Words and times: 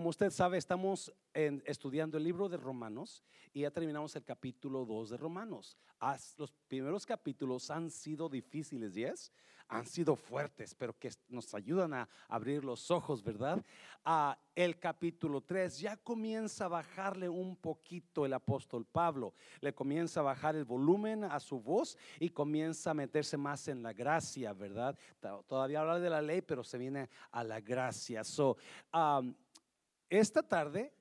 como 0.00 0.08
usted 0.08 0.30
sabe, 0.30 0.56
estamos 0.56 1.12
estudiando 1.34 2.16
el 2.16 2.24
libro 2.24 2.48
de 2.48 2.56
Romanos 2.56 3.22
y 3.52 3.60
ya 3.60 3.70
terminamos 3.70 4.16
el 4.16 4.24
capítulo 4.24 4.86
2 4.86 5.10
de 5.10 5.18
Romanos. 5.18 5.76
los 6.38 6.54
primeros 6.68 7.04
capítulos 7.04 7.70
han 7.70 7.90
sido 7.90 8.26
difíciles, 8.26 8.94
¿yes? 8.94 9.30
Han 9.68 9.84
sido 9.84 10.16
fuertes, 10.16 10.74
pero 10.74 10.98
que 10.98 11.12
nos 11.28 11.54
ayudan 11.54 11.92
a 11.92 12.08
abrir 12.28 12.64
los 12.64 12.90
ojos, 12.90 13.22
¿verdad? 13.22 13.62
Ah, 14.02 14.38
el 14.54 14.80
capítulo 14.80 15.42
3 15.42 15.78
ya 15.78 15.96
comienza 15.98 16.64
a 16.64 16.68
bajarle 16.68 17.28
un 17.28 17.54
poquito 17.54 18.24
el 18.24 18.32
apóstol 18.32 18.86
Pablo. 18.86 19.34
Le 19.60 19.74
comienza 19.74 20.20
a 20.20 20.22
bajar 20.22 20.56
el 20.56 20.64
volumen 20.64 21.24
a 21.24 21.38
su 21.38 21.60
voz 21.60 21.98
y 22.18 22.30
comienza 22.30 22.92
a 22.92 22.94
meterse 22.94 23.36
más 23.36 23.68
en 23.68 23.82
la 23.82 23.92
gracia, 23.92 24.54
¿verdad? 24.54 24.98
Todavía 25.46 25.82
habla 25.82 26.00
de 26.00 26.10
la 26.10 26.22
ley, 26.22 26.40
pero 26.40 26.64
se 26.64 26.78
viene 26.78 27.10
a 27.30 27.44
la 27.44 27.60
gracia. 27.60 28.24
So, 28.24 28.56
esta 30.10 30.42
tarde, 30.42 30.92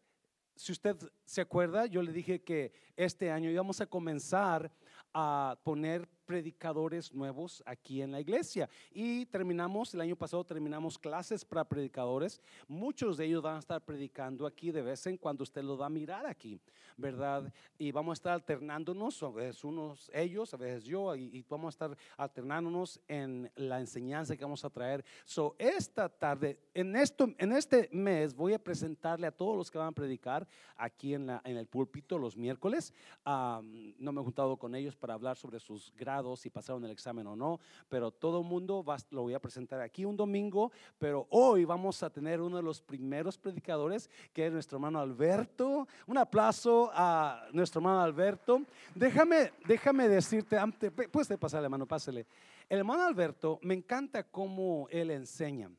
si 0.55 0.71
usted 0.71 0.95
se 1.25 1.41
acuerda, 1.41 1.87
yo 1.87 2.01
le 2.01 2.13
dije 2.13 2.43
que 2.43 2.71
este 2.95 3.31
año 3.31 3.49
íbamos 3.49 3.81
a 3.81 3.87
comenzar 3.87 4.71
a 5.13 5.59
poner 5.63 6.07
predicadores 6.29 7.11
nuevos 7.11 7.63
aquí 7.65 8.03
en 8.03 8.11
la 8.11 8.21
iglesia. 8.21 8.69
Y 8.91 9.25
terminamos, 9.25 9.95
el 9.95 10.01
año 10.01 10.15
pasado 10.15 10.43
terminamos 10.43 10.95
clases 10.95 11.43
para 11.43 11.63
predicadores. 11.63 12.39
Muchos 12.67 13.17
de 13.17 13.25
ellos 13.25 13.41
van 13.41 13.55
a 13.55 13.59
estar 13.59 13.81
predicando 13.81 14.45
aquí 14.45 14.69
de 14.69 14.83
vez 14.83 15.07
en 15.07 15.17
cuando 15.17 15.41
usted 15.41 15.63
lo 15.63 15.75
va 15.75 15.87
a 15.87 15.89
mirar 15.89 16.27
aquí, 16.27 16.61
¿verdad? 16.97 17.51
Y 17.79 17.91
vamos 17.91 18.11
a 18.11 18.19
estar 18.19 18.33
alternándonos, 18.33 19.23
a 19.23 19.29
veces 19.29 19.63
unos 19.63 20.11
ellos, 20.13 20.53
a 20.53 20.57
veces 20.57 20.83
yo, 20.83 21.15
y, 21.15 21.43
vamos 21.49 21.69
a 21.69 21.75
estar 21.87 21.97
alternándonos 22.15 22.99
en 23.07 23.51
la 23.55 23.79
enseñanza 23.79 24.37
que 24.37 24.43
vamos 24.43 24.63
a 24.63 24.69
traer. 24.69 25.03
So, 25.25 25.55
esta 25.57 26.09
tarde, 26.09 26.59
en, 26.75 26.95
esto, 26.95 27.33
en 27.39 27.53
este 27.53 27.89
mes, 27.91 28.35
voy 28.35 28.53
a 28.53 28.59
presentarle 28.59 29.25
a 29.25 29.31
todos 29.31 29.57
los 29.57 29.71
que 29.71 29.79
van 29.79 29.87
a 29.87 29.93
predicar 29.93 30.47
aquí 30.77 31.15
en, 31.15 31.25
la, 31.25 31.41
en 31.43 31.57
el 31.57 31.65
púlpito 31.65 32.19
los 32.19 32.37
miércoles. 32.37 32.93
no 33.25 34.11
me 34.11 34.21
he 34.21 34.23
juntado 34.23 34.57
con 34.57 34.75
ellos 34.75 34.95
para 34.95 35.15
hablar 35.15 35.35
sobre 35.35 35.59
sus 35.59 35.91
grados 35.97 36.18
si 36.35 36.49
pasaron 36.49 36.83
el 36.85 36.91
examen 36.91 37.27
o 37.27 37.35
no, 37.35 37.59
pero 37.87 38.11
todo 38.11 38.43
mundo 38.43 38.83
va, 38.83 38.97
lo 39.11 39.23
voy 39.23 39.33
a 39.33 39.39
presentar 39.39 39.81
aquí 39.81 40.05
un 40.05 40.15
domingo, 40.15 40.71
pero 40.97 41.27
hoy 41.31 41.65
vamos 41.65 42.03
a 42.03 42.09
tener 42.09 42.41
uno 42.41 42.57
de 42.57 42.63
los 42.63 42.81
primeros 42.81 43.37
predicadores, 43.37 44.09
que 44.33 44.47
es 44.47 44.51
nuestro 44.51 44.77
hermano 44.77 44.99
Alberto. 44.99 45.87
Un 46.07 46.17
aplauso 46.17 46.91
a 46.93 47.47
nuestro 47.53 47.79
hermano 47.79 48.01
Alberto. 48.01 48.61
Déjame, 48.95 49.51
déjame 49.67 50.07
decirte, 50.07 50.57
antes, 50.57 50.91
puedes 50.91 51.37
pasarle, 51.37 51.65
hermano, 51.65 51.85
pásale. 51.85 52.25
El 52.67 52.79
hermano 52.79 53.03
Alberto, 53.03 53.59
me 53.63 53.73
encanta 53.73 54.23
cómo 54.23 54.87
él 54.91 55.11
enseña. 55.11 55.71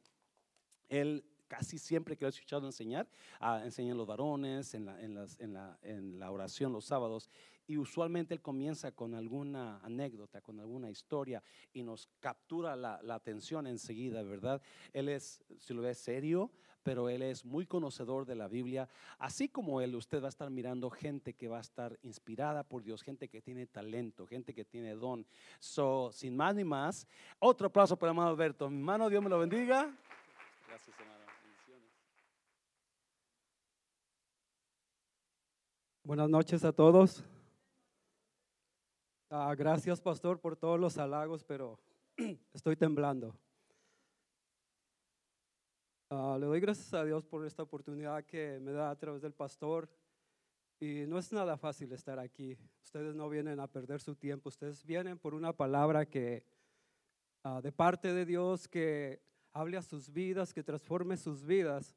Él 0.89 1.25
casi 1.51 1.79
siempre 1.79 2.17
que 2.17 2.25
lo 2.25 2.29
he 2.29 2.31
escuchado 2.31 2.65
enseñar, 2.67 3.09
uh, 3.41 3.65
enseña 3.65 3.93
los 3.93 4.07
varones, 4.07 4.73
en 4.75 4.87
la, 4.87 5.01
en, 5.03 5.15
las, 5.15 5.39
en, 5.41 5.53
la, 5.53 5.77
en 5.83 6.19
la 6.19 6.31
oración 6.31 6.73
los 6.73 6.85
sábados, 6.85 7.29
y 7.71 7.79
usualmente 7.79 8.35
él 8.35 8.43
comienza 8.43 8.91
con 8.91 9.15
alguna 9.15 9.79
anécdota, 9.85 10.41
con 10.41 10.59
alguna 10.59 10.91
historia 10.91 11.41
y 11.73 11.85
nos 11.85 12.09
captura 12.19 12.75
la, 12.75 12.99
atención 13.15 13.69
enseguida, 13.69 14.25
¿verdad? 14.25 14.61
Él 14.93 15.09
es, 15.09 15.41
si 15.57 15.73
lo 15.73 15.83
ve, 15.83 15.95
serio, 15.95 16.51
pero 16.83 17.09
él 17.09 17.23
es 17.23 17.45
muy 17.45 17.67
conocedor 17.67 18.27
de 18.27 18.35
la 18.35 18.49
Biblia. 18.49 18.89
Así 19.21 19.49
como 19.49 19.81
él, 19.81 19.95
usted 19.95 20.21
va 20.21 20.27
a 20.27 20.31
estar 20.31 20.51
mirando 20.51 20.91
gente 20.91 21.35
que 21.35 21.47
va 21.47 21.59
a 21.59 21.61
estar 21.61 21.97
inspirada 22.03 22.65
por 22.65 22.83
Dios, 22.83 23.03
gente 23.03 23.29
que 23.29 23.41
tiene 23.41 23.69
talento, 23.69 24.27
gente 24.27 24.53
que 24.53 24.65
tiene 24.65 24.97
don. 24.97 25.25
So, 25.61 26.11
sin 26.13 26.37
más 26.37 26.57
ni 26.57 26.65
más, 26.65 27.07
otro 27.39 27.69
aplauso 27.69 27.97
para 27.97 28.11
el 28.11 28.17
hermano 28.17 28.31
Alberto. 28.31 28.69
Mi 28.69 28.79
hermano, 28.79 29.09
Dios 29.09 29.23
me 29.23 29.31
lo 29.31 29.39
bendiga. 29.39 29.97
Gracias, 30.67 30.99
hermano. 30.99 31.21
Buenas 36.03 36.29
noches 36.29 36.65
a 36.65 36.73
todos. 36.73 37.23
Ah, 39.33 39.55
gracias, 39.55 40.01
pastor, 40.01 40.41
por 40.41 40.57
todos 40.57 40.81
los 40.81 40.99
halagos, 40.99 41.45
pero 41.45 41.79
estoy 42.53 42.75
temblando. 42.75 43.33
Ah, 46.11 46.37
le 46.37 46.47
doy 46.47 46.59
gracias 46.59 46.93
a 46.95 47.05
Dios 47.05 47.25
por 47.25 47.47
esta 47.47 47.63
oportunidad 47.63 48.25
que 48.25 48.59
me 48.59 48.73
da 48.73 48.91
a 48.91 48.97
través 48.97 49.23
del 49.23 49.33
pastor. 49.33 49.89
Y 50.81 51.07
no 51.07 51.17
es 51.17 51.33
nada 51.33 51.57
fácil 51.57 51.93
estar 51.93 52.19
aquí. 52.19 52.59
Ustedes 52.83 53.15
no 53.15 53.29
vienen 53.29 53.61
a 53.61 53.69
perder 53.69 54.01
su 54.01 54.17
tiempo. 54.17 54.49
Ustedes 54.49 54.85
vienen 54.85 55.17
por 55.17 55.35
una 55.35 55.53
palabra 55.53 56.07
que 56.07 56.43
ah, 57.45 57.61
de 57.63 57.71
parte 57.71 58.13
de 58.13 58.27
Dios 58.27 58.67
que 58.67 59.23
hable 59.53 59.77
a 59.77 59.83
sus 59.83 60.11
vidas, 60.11 60.53
que 60.53 60.65
transforme 60.65 61.17
sus 61.17 61.47
vidas. 61.47 61.95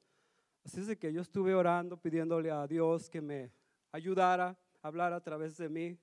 Así 0.63 0.81
es 0.81 0.85
de 0.85 0.99
que 0.99 1.11
yo 1.11 1.21
estuve 1.21 1.55
orando, 1.55 1.97
pidiéndole 1.97 2.51
a 2.51 2.67
Dios 2.67 3.09
que 3.09 3.21
me 3.21 3.51
ayudara 3.91 4.55
a 4.83 4.87
hablar 4.87 5.13
a 5.13 5.23
través 5.23 5.57
de 5.57 5.67
mí. 5.67 5.97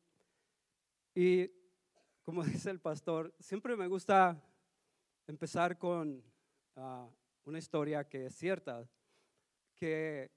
Y 1.15 1.51
como 2.23 2.43
dice 2.45 2.71
el 2.71 2.81
pastor, 2.81 3.35
siempre 3.41 3.77
me 3.77 3.89
gusta 3.89 4.41
empezar 5.27 5.79
con 5.79 6.23
ah, 6.77 7.09
una 7.45 7.59
historia 7.59 8.09
que 8.09 8.27
es 8.27 8.35
cierta, 8.35 8.89
que 9.75 10.31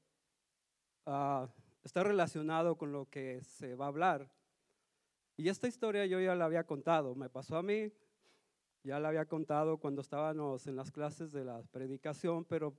ah, 1.06 1.48
está 1.84 2.04
relacionado 2.04 2.78
con 2.78 2.92
lo 2.92 3.10
que 3.10 3.44
se 3.44 3.76
va 3.76 3.86
a 3.86 3.90
hablar. 3.90 4.32
Y 5.36 5.50
esta 5.50 5.68
historia 5.68 6.06
yo 6.06 6.20
ya 6.20 6.36
la 6.36 6.46
había 6.46 6.66
contado, 6.66 7.16
me 7.16 7.30
pasó 7.30 7.58
a 7.58 7.64
mí, 7.64 7.92
ya 8.84 9.00
la 9.00 9.10
había 9.10 9.26
contado 9.26 9.78
cuando 9.78 10.02
estábamos 10.02 10.68
en 10.68 10.76
las 10.76 10.92
clases 10.92 11.32
de 11.32 11.44
la 11.44 11.64
predicación, 11.72 12.46
pero 12.46 12.76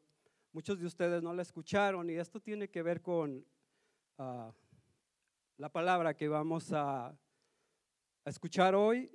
muchos 0.53 0.78
de 0.78 0.87
ustedes 0.87 1.22
no 1.22 1.34
la 1.34 1.43
escucharon 1.43 2.09
y 2.10 2.15
esto 2.15 2.41
tiene 2.41 2.69
que 2.69 2.83
ver 2.83 3.03
con 3.03 3.44
ah, 4.19 4.53
la 5.56 5.69
palabra 5.69 6.15
que 6.15 6.28
vamos 6.28 6.72
a 6.72 7.16
a 8.25 8.31
escuchar 8.31 8.75
hoy 8.75 9.11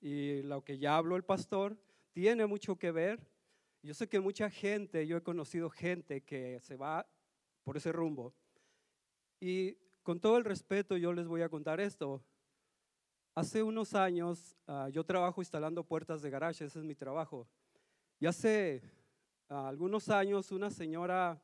y 0.00 0.42
lo 0.42 0.64
que 0.64 0.78
ya 0.78 0.96
habló 0.96 1.16
el 1.16 1.24
pastor 1.24 1.76
tiene 2.12 2.46
mucho 2.46 2.76
que 2.76 2.90
ver. 2.90 3.20
Yo 3.82 3.92
sé 3.92 4.08
que 4.08 4.20
mucha 4.20 4.48
gente, 4.48 5.06
yo 5.06 5.18
he 5.18 5.22
conocido 5.22 5.68
gente 5.68 6.22
que 6.22 6.58
se 6.60 6.76
va 6.76 7.06
por 7.62 7.76
ese 7.76 7.92
rumbo. 7.92 8.34
Y 9.38 9.74
con 10.02 10.18
todo 10.18 10.38
el 10.38 10.44
respeto 10.44 10.96
yo 10.96 11.12
les 11.12 11.26
voy 11.26 11.42
a 11.42 11.50
contar 11.50 11.78
esto. 11.78 12.24
Hace 13.34 13.62
unos 13.62 13.94
años 13.94 14.56
ah, 14.66 14.88
yo 14.90 15.04
trabajo 15.04 15.42
instalando 15.42 15.84
puertas 15.84 16.22
de 16.22 16.30
garaje, 16.30 16.64
ese 16.64 16.78
es 16.78 16.84
mi 16.84 16.94
trabajo. 16.94 17.46
Y 18.18 18.26
hace 18.26 18.82
ah, 19.50 19.68
algunos 19.68 20.08
años 20.08 20.52
una 20.52 20.70
señora 20.70 21.42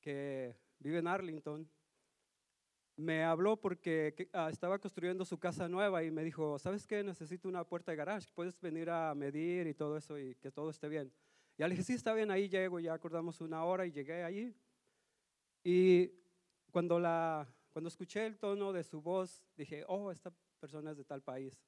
que 0.00 0.54
vive 0.78 0.98
en 0.98 1.06
Arlington 1.06 1.70
me 3.00 3.24
habló 3.24 3.56
porque 3.56 4.28
ah, 4.32 4.50
estaba 4.50 4.78
construyendo 4.78 5.24
su 5.24 5.38
casa 5.38 5.68
nueva 5.68 6.04
y 6.04 6.10
me 6.10 6.22
dijo, 6.22 6.58
¿sabes 6.58 6.86
qué? 6.86 7.02
Necesito 7.02 7.48
una 7.48 7.64
puerta 7.64 7.92
de 7.92 7.96
garage, 7.96 8.28
puedes 8.34 8.60
venir 8.60 8.90
a 8.90 9.14
medir 9.14 9.66
y 9.66 9.74
todo 9.74 9.96
eso 9.96 10.18
y 10.18 10.34
que 10.36 10.50
todo 10.50 10.70
esté 10.70 10.88
bien. 10.88 11.12
Y 11.56 11.62
le 11.62 11.70
dije, 11.70 11.82
sí, 11.82 11.94
está 11.94 12.12
bien, 12.12 12.30
ahí 12.30 12.48
llego, 12.48 12.78
ya 12.78 12.94
acordamos 12.94 13.40
una 13.40 13.64
hora 13.64 13.86
y 13.86 13.92
llegué 13.92 14.22
allí. 14.22 14.54
Y 15.64 16.10
cuando, 16.70 16.98
la, 16.98 17.46
cuando 17.72 17.88
escuché 17.88 18.26
el 18.26 18.38
tono 18.38 18.72
de 18.72 18.84
su 18.84 19.00
voz, 19.00 19.42
dije, 19.56 19.84
oh, 19.88 20.10
esta 20.10 20.32
persona 20.58 20.92
es 20.92 20.96
de 20.96 21.04
tal 21.04 21.22
país. 21.22 21.60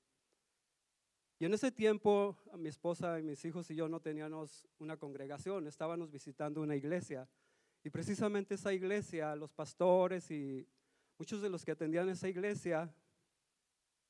Y 1.39 1.45
en 1.45 1.55
ese 1.55 1.73
tiempo, 1.73 2.39
mi 2.57 2.69
esposa 2.69 3.19
y 3.19 3.23
mis 3.23 3.45
hijos 3.45 3.71
y 3.71 3.75
yo 3.75 3.89
no 3.89 4.01
teníamos 4.01 4.69
una 4.79 4.97
congregación, 4.97 5.67
estábamos 5.67 6.11
visitando 6.11 6.61
una 6.61 6.77
iglesia. 6.77 7.29
Y 7.83 7.91
precisamente 7.91 8.55
esa 8.55 8.73
iglesia, 8.73 9.35
los 9.35 9.53
pastores 9.53 10.31
y 10.31 10.69
Muchos 11.23 11.41
de 11.41 11.49
los 11.49 11.65
que 11.65 11.71
atendían 11.71 12.09
esa 12.09 12.29
iglesia, 12.29 12.93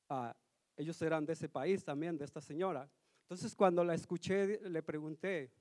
ah, 0.09 0.35
ellos 0.75 0.99
eran 0.99 1.27
de 1.27 1.33
ese 1.33 1.47
país 1.47 1.85
también, 1.85 2.17
de 2.17 2.25
esta 2.25 2.41
señora. 2.41 2.89
Entonces 3.21 3.55
cuando 3.55 3.83
la 3.83 3.93
escuché, 3.93 4.59
le 4.67 4.81
pregunté, 4.81 5.51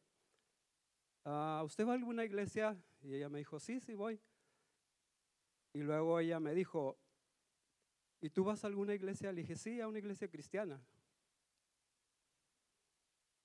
ah, 1.26 1.60
¿usted 1.62 1.86
va 1.86 1.90
a 1.90 1.96
alguna 1.96 2.24
iglesia? 2.24 2.74
Y 3.02 3.16
ella 3.16 3.28
me 3.28 3.40
dijo, 3.40 3.60
sí, 3.60 3.80
sí 3.80 3.92
voy. 3.92 4.18
Y 5.74 5.80
luego 5.80 6.18
ella 6.20 6.40
me 6.40 6.54
dijo, 6.54 6.96
¿y 8.22 8.30
tú 8.30 8.44
vas 8.44 8.64
a 8.64 8.68
alguna 8.68 8.94
iglesia? 8.94 9.30
Le 9.30 9.42
dije, 9.42 9.56
sí, 9.56 9.78
a 9.78 9.88
una 9.88 9.98
iglesia 9.98 10.28
cristiana. 10.28 10.82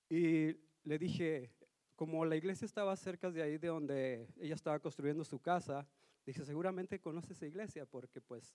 Y 0.08 0.56
le 0.82 0.98
dije, 0.98 1.52
como 1.94 2.24
la 2.24 2.36
iglesia 2.36 2.64
estaba 2.64 2.96
cerca 2.96 3.30
de 3.30 3.42
ahí 3.42 3.58
de 3.58 3.68
donde 3.68 4.28
ella 4.40 4.54
estaba 4.54 4.78
construyendo 4.78 5.26
su 5.26 5.38
casa, 5.40 5.86
Dije, 6.28 6.44
seguramente 6.44 7.00
conoce 7.00 7.32
esa 7.32 7.46
iglesia 7.46 7.86
porque 7.86 8.20
pues 8.20 8.54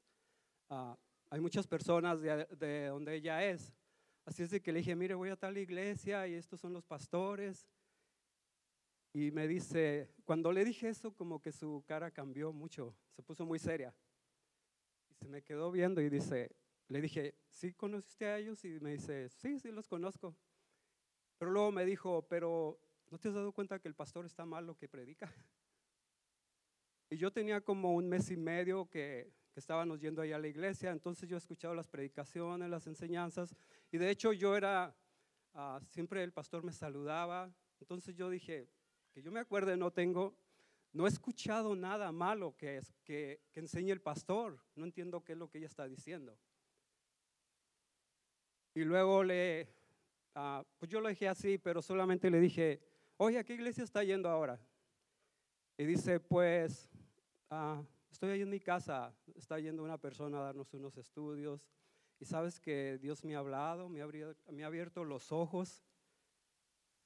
ah, 0.70 0.96
hay 1.32 1.40
muchas 1.40 1.66
personas 1.66 2.22
de, 2.22 2.86
donde 2.86 3.16
ella 3.16 3.44
es. 3.50 3.74
Así 4.26 4.44
es 4.44 4.52
de 4.52 4.62
que 4.62 4.72
le 4.72 4.78
dije, 4.78 4.96
mire, 4.96 5.16
voy 5.16 5.30
a 5.30 5.36
tal 5.36 5.58
iglesia 5.58 6.28
y 6.28 6.36
estos 6.36 6.60
son 6.60 6.72
los 6.72 6.86
pastores. 6.86 7.68
Y 9.12 9.32
me 9.32 9.48
dice, 9.48 10.14
cuando 10.24 10.52
le 10.52 10.64
dije 10.64 10.88
eso, 10.88 11.16
como 11.16 11.42
que 11.42 11.52
su 11.52 11.84
cara 11.88 12.12
cambió 12.12 12.54
mucho, 12.54 12.96
se 13.16 13.24
puso 13.24 13.44
muy 13.44 13.58
seria. 13.58 13.92
Y 15.10 15.16
se 15.16 15.28
me 15.28 15.42
quedó 15.42 15.72
viendo 15.72 16.00
y 16.00 16.12
dice, 16.12 16.56
le 16.90 17.02
dije, 17.02 17.40
¿sí 17.50 17.74
conociste 17.74 18.28
a 18.28 18.38
ellos? 18.38 18.64
Y 18.66 18.80
me 18.82 18.92
dice, 18.92 19.30
sí, 19.30 19.60
sí 19.60 19.72
los 19.72 19.88
conozco. 19.88 20.38
Pero 21.40 21.50
luego 21.50 21.72
me 21.72 21.86
dijo, 21.86 22.22
pero 22.30 22.80
¿no 23.10 23.18
te 23.18 23.30
has 23.30 23.34
dado 23.34 23.52
cuenta 23.52 23.80
que 23.80 23.88
el 23.88 23.96
pastor 23.96 24.28
está 24.28 24.46
mal 24.46 24.68
lo 24.68 24.78
que 24.78 24.88
predica? 24.88 25.34
Y 27.14 27.18
yo 27.18 27.32
tenía 27.32 27.62
como 27.62 27.94
un 27.94 28.10
mes 28.10 28.32
y 28.32 28.38
medio 28.38 28.90
que, 28.90 29.32
que 29.54 29.60
estábamos 29.60 30.00
yendo 30.00 30.24
allá 30.24 30.38
a 30.38 30.40
la 30.40 30.48
iglesia, 30.48 30.90
entonces 30.90 31.30
yo 31.30 31.36
he 31.36 31.38
escuchado 31.38 31.76
las 31.76 31.88
predicaciones, 31.88 32.68
las 32.72 32.88
enseñanzas, 32.88 33.56
y 33.92 34.00
de 34.00 34.10
hecho 34.10 34.34
yo 34.34 34.58
era, 34.58 34.96
ah, 35.54 35.80
siempre 35.92 36.24
el 36.24 36.34
pastor 36.34 36.64
me 36.64 36.74
saludaba, 36.74 37.54
entonces 37.80 38.16
yo 38.16 38.32
dije, 38.32 38.68
que 39.12 39.22
yo 39.22 39.32
me 39.32 39.42
acuerde, 39.42 39.78
no 39.78 39.92
tengo, 39.92 40.36
no 40.92 41.06
he 41.06 41.10
escuchado 41.10 41.76
nada 41.76 42.12
malo 42.12 42.58
que, 42.58 42.78
es, 42.78 42.92
que, 43.04 43.42
enseñe 43.54 43.92
el 43.92 44.02
pastor, 44.02 44.60
no 44.74 44.84
entiendo 44.84 45.24
qué 45.24 45.34
es 45.34 45.38
lo 45.38 45.52
que 45.52 45.60
ella 45.60 45.68
está 45.68 45.88
diciendo. 45.88 46.36
Y 48.74 48.86
luego 48.86 49.24
le, 49.24 49.70
ah, 50.34 50.66
pues 50.80 50.90
yo 50.90 51.00
lo 51.00 51.10
dije 51.10 51.28
así, 51.28 51.60
pero 51.60 51.84
solamente 51.84 52.32
le 52.32 52.40
dije, 52.40 52.82
oye, 53.18 53.38
¿a 53.38 53.44
qué 53.44 53.54
iglesia 53.54 53.84
está 53.84 54.04
yendo 54.04 54.30
ahora? 54.30 54.60
Y 55.78 55.86
dice, 55.86 56.20
pues, 56.20 56.90
ah, 57.54 57.84
estoy 58.12 58.32
ahí 58.32 58.42
en 58.42 58.50
mi 58.50 58.60
casa, 58.60 59.14
está 59.36 59.60
yendo 59.60 59.84
una 59.84 59.98
persona 59.98 60.40
a 60.40 60.44
darnos 60.44 60.74
unos 60.74 60.98
estudios. 60.98 61.62
Y 62.20 62.26
sabes 62.26 62.60
que 62.60 62.98
Dios 63.00 63.24
me 63.24 63.36
ha 63.36 63.40
hablado, 63.40 63.90
me 63.90 64.02
ha, 64.02 64.06
abierto, 64.06 64.52
me 64.52 64.64
ha 64.64 64.68
abierto 64.68 65.04
los 65.04 65.32
ojos. 65.32 65.84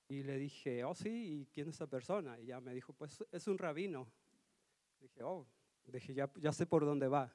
Y 0.10 0.24
le 0.24 0.38
dije, 0.38 0.84
oh 0.84 0.96
sí, 0.96 1.42
¿y 1.42 1.46
quién 1.48 1.70
es 1.70 1.76
esa 1.76 1.88
persona? 1.88 2.40
Y 2.40 2.48
ya 2.48 2.62
me 2.62 2.74
dijo, 2.74 2.94
pues 2.94 3.24
es 3.32 3.48
un 3.48 3.58
rabino. 3.58 4.08
Dije, 5.00 5.24
oh, 5.24 5.46
dije, 5.86 6.14
ya, 6.14 6.32
ya 6.36 6.54
sé 6.54 6.66
por 6.66 6.86
dónde 6.86 7.08
va. 7.08 7.34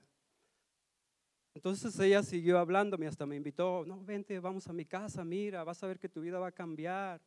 Entonces 1.54 1.98
ella 2.00 2.22
siguió 2.22 2.58
hablándome, 2.58 3.06
hasta 3.06 3.26
me 3.26 3.36
invitó, 3.36 3.84
no, 3.86 4.02
vente, 4.02 4.38
vamos 4.40 4.66
a 4.68 4.72
mi 4.72 4.86
casa, 4.86 5.22
mira, 5.22 5.64
vas 5.64 5.82
a 5.82 5.86
ver 5.86 5.98
que 5.98 6.08
tu 6.08 6.22
vida 6.22 6.38
va 6.38 6.48
a 6.48 6.52
cambiar. 6.52 7.20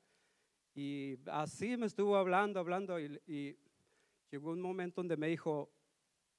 Y 0.74 1.18
así 1.28 1.78
me 1.78 1.86
estuvo 1.86 2.18
hablando, 2.18 2.60
hablando, 2.60 3.00
y, 3.00 3.58
llegó 4.32 4.52
un 4.52 4.62
momento 4.62 5.02
donde 5.02 5.16
me 5.16 5.28
dijo, 5.28 5.72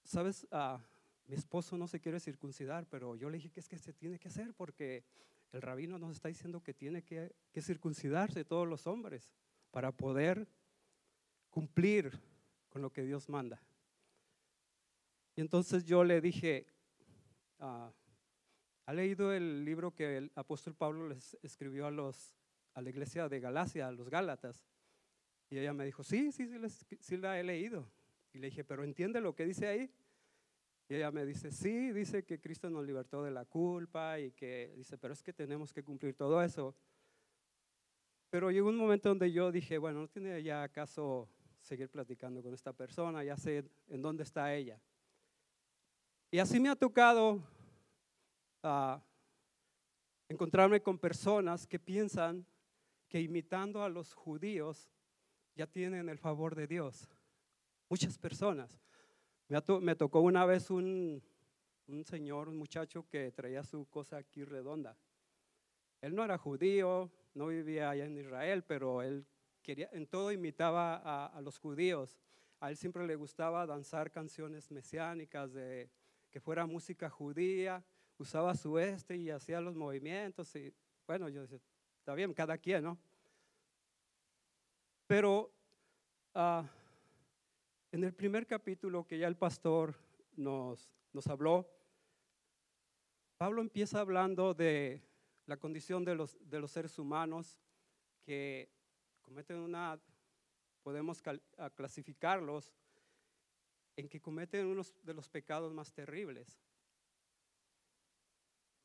sabes, 0.06 0.47
ah, 0.50 0.81
mi 1.26 1.35
esposo 1.35 1.76
no 1.76 1.88
se 1.88 2.00
quiere 2.00 2.20
circuncidar, 2.20 2.87
pero 2.87 3.17
yo 3.17 3.29
le 3.29 3.38
dije 3.38 3.50
que 3.50 3.61
es 3.61 3.69
que 3.69 3.79
se 3.79 3.93
tiene 3.93 4.19
que 4.19 4.29
hacer 4.29 4.55
porque 4.55 5.05
el 5.53 5.62
rabino 5.62 5.99
nos 5.99 6.12
está 6.12 6.29
diciendo 6.29 6.62
que 6.62 6.75
tiene 6.75 7.03
que, 7.03 7.35
que 7.53 7.62
circuncidarse 7.62 8.44
todos 8.44 8.67
los 8.67 8.87
hombres 8.87 9.31
para 9.70 9.93
poder 9.93 10.49
cumplir 11.50 12.12
con 12.69 12.82
lo 12.82 12.93
que 12.93 13.03
Dios 13.03 13.29
manda. 13.29 13.61
Y 15.35 15.41
entonces 15.41 15.85
yo 15.85 16.05
le 16.05 16.20
dije, 16.20 16.67
Ah, 17.59 17.91
¿Ha 18.87 18.93
leído 18.93 19.32
el 19.32 19.64
libro 19.64 19.94
que 19.94 20.19
el 20.19 20.32
apóstol 20.35 20.75
Pablo 20.75 21.09
les 21.09 21.37
escribió 21.43 21.87
a, 21.87 21.91
los, 21.91 22.37
a 22.75 22.81
la 22.81 22.91
iglesia 22.91 23.29
de 23.29 23.41
Galacia, 23.41 23.88
a 23.88 23.93
los 23.93 24.09
Gálatas? 24.09 24.64
Y 25.50 25.59
ella 25.59 25.73
me 25.73 25.85
dijo, 25.85 26.05
sí, 26.05 26.31
sí, 26.31 26.49
sí, 26.69 26.99
sí 27.00 27.17
la 27.17 27.38
he 27.41 27.43
leído. 27.43 27.91
Y 28.37 28.38
le 28.38 28.49
dije, 28.49 28.65
pero 28.65 28.85
¿entiende 28.85 29.19
lo 29.19 29.35
que 29.35 29.47
dice 29.47 29.67
ahí? 29.67 29.91
Y 30.91 30.94
ella 30.94 31.11
me 31.11 31.25
dice, 31.25 31.50
sí, 31.50 31.91
dice 31.93 32.23
que 32.27 32.38
Cristo 32.38 32.69
nos 32.69 32.85
libertó 32.85 33.23
de 33.23 33.31
la 33.31 33.47
culpa 33.47 34.21
y 34.21 34.33
que 34.33 34.75
dice, 34.77 34.99
pero 34.99 35.15
es 35.15 35.23
que 35.23 35.33
tenemos 35.33 35.73
que 35.73 35.83
cumplir 35.83 36.15
todo 36.15 36.43
eso. 36.43 36.77
Pero 38.29 38.50
llegó 38.50 38.69
un 38.69 38.77
momento 38.77 39.09
donde 39.09 39.33
yo 39.33 39.50
dije, 39.50 39.79
bueno, 39.79 40.00
no 40.00 40.09
tiene 40.09 40.43
ya 40.43 40.69
caso 40.69 41.31
seguir 41.62 41.88
platicando 41.88 42.43
con 42.43 42.53
esta 42.53 42.75
persona, 42.75 43.25
ya 43.25 43.38
sé 43.38 43.65
en 43.88 44.03
dónde 44.03 44.25
está 44.25 44.55
ella. 44.55 44.79
Y 46.31 46.38
así 46.38 46.61
me 46.61 46.69
ha 46.69 46.77
tocado 46.77 47.43
ah, 48.62 49.03
encontrarme 50.29 50.83
con 50.83 50.99
personas 50.99 51.67
que 51.67 51.79
piensan 51.79 52.44
que 53.09 53.19
imitando 53.19 53.83
a 53.83 53.88
los 53.88 54.12
judíos 54.12 54.91
ya 55.55 55.67
tienen 55.67 56.11
el 56.11 56.19
favor 56.19 56.55
de 56.55 56.67
Dios. 56.67 57.15
Muchas 57.88 58.19
personas. 58.19 58.81
Me, 59.49 59.94
tocó 59.94 60.21
una 60.21 60.44
vez 60.44 60.71
un, 60.71 61.23
un 61.87 62.05
señor, 62.05 62.49
un 62.49 62.56
muchacho 62.56 63.06
que 63.09 63.31
traía 63.31 63.62
su 63.62 63.87
cosa 63.87 64.17
aquí 64.17 64.44
redonda. 64.44 64.97
Él 66.00 66.15
no 66.15 66.25
era 66.25 66.37
judío, 66.37 67.11
no 67.35 67.47
vivía 67.49 67.91
allá 67.91 68.06
en 68.06 68.19
Israel, 68.19 68.65
pero 68.65 69.03
él 69.03 69.25
quería, 69.62 69.88
en 69.93 70.06
todo 70.06 70.33
imitaba 70.33 70.97
a, 70.97 71.27
a 71.27 71.41
los 71.41 71.59
judíos. 71.59 72.19
A 72.59 72.71
él 72.71 72.77
siempre 72.77 73.06
le 73.06 73.15
gustaba 73.15 73.67
danzar 73.67 74.11
canciones 74.11 74.71
mesiánicas 74.71 75.53
de, 75.53 75.91
que 76.31 76.41
fuera 76.41 76.67
música 76.67 77.09
judía, 77.09 77.85
usaba 78.19 78.55
su 78.55 78.79
este 78.79 79.17
y 79.17 79.31
hacía 79.31 79.61
los 79.61 79.75
movimientos 79.75 80.55
y 80.56 80.73
bueno, 81.06 81.29
yo 81.29 81.43
decía, 81.43 81.61
está 81.99 82.15
bien, 82.15 82.35
cada 82.35 82.59
quien, 82.59 82.85
¿no? 82.85 82.99
Pero 85.06 85.50
ah, 86.35 86.69
en 87.93 88.05
el 88.05 88.15
primer 88.15 88.47
capítulo 88.47 89.06
que 89.06 89.19
ya 89.19 89.29
el 89.29 89.37
pastor 89.37 89.94
nos, 90.37 90.91
nos 91.12 91.27
habló, 91.27 91.69
Pablo 93.38 93.61
empieza 93.61 94.00
hablando 94.00 94.55
de 94.55 95.03
la 95.47 95.56
condición 95.56 96.05
de 96.05 96.15
los, 96.15 96.38
de 96.49 96.59
los 96.59 96.71
seres 96.71 96.99
humanos 96.99 97.59
que 98.25 98.71
cometen 99.23 99.59
una, 99.59 100.00
podemos 100.83 101.23
clasificarlos 101.75 102.75
en 103.97 104.09
que 104.09 104.21
cometen 104.21 104.67
uno 104.67 104.83
de 105.03 105.15
los 105.15 105.29
pecados 105.29 105.73
más 105.73 105.93
terribles. 105.93 106.59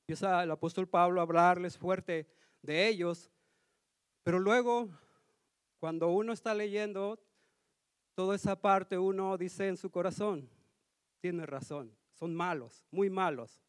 Empieza 0.02 0.44
el 0.44 0.52
apóstol 0.52 0.88
Pablo 0.88 1.20
a 1.20 1.24
hablarles 1.24 1.78
fuerte 1.78 2.28
de 2.62 2.88
ellos, 2.88 3.32
pero 4.24 4.40
luego, 4.40 4.90
cuando 5.80 6.10
uno 6.10 6.34
está 6.34 6.54
leyendo 6.54 7.20
toda 8.16 8.36
esa 8.36 8.60
parte, 8.60 8.98
uno 8.98 9.38
dice 9.38 9.68
en 9.68 9.78
su 9.78 9.90
corazón, 9.90 10.50
tiene 11.20 11.46
razón, 11.46 11.96
son 12.14 12.36
malos, 12.36 12.86
muy 12.92 13.10
malos. 13.10 13.62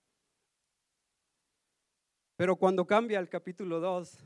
Pero 2.37 2.57
cuando 2.57 2.87
cambia 2.87 3.19
el 3.19 3.29
capítulo 3.29 3.81
2, 3.81 4.19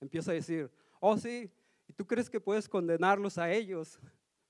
empieza 0.00 0.30
a 0.30 0.34
decir, 0.34 0.70
oh 1.00 1.16
sí, 1.16 1.50
¿y 1.86 1.92
tú 1.92 2.06
crees 2.06 2.28
que 2.28 2.40
puedes 2.40 2.68
condenarlos 2.68 3.38
a 3.38 3.50
ellos? 3.52 3.98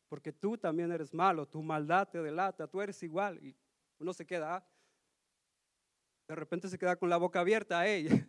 porque 0.08 0.32
tú 0.32 0.56
también 0.56 0.90
eres 0.90 1.12
malo, 1.12 1.46
tu 1.46 1.62
maldad 1.62 2.08
te 2.08 2.20
delata, 2.22 2.66
tú 2.66 2.80
eres 2.80 3.02
igual. 3.02 3.38
Y 3.42 3.54
uno 3.98 4.12
se 4.12 4.26
queda, 4.26 4.66
de 6.26 6.34
repente 6.34 6.68
se 6.68 6.78
queda 6.78 6.96
con 6.96 7.10
la 7.10 7.18
boca 7.18 7.40
abierta, 7.40 7.86
ella. 7.86 8.26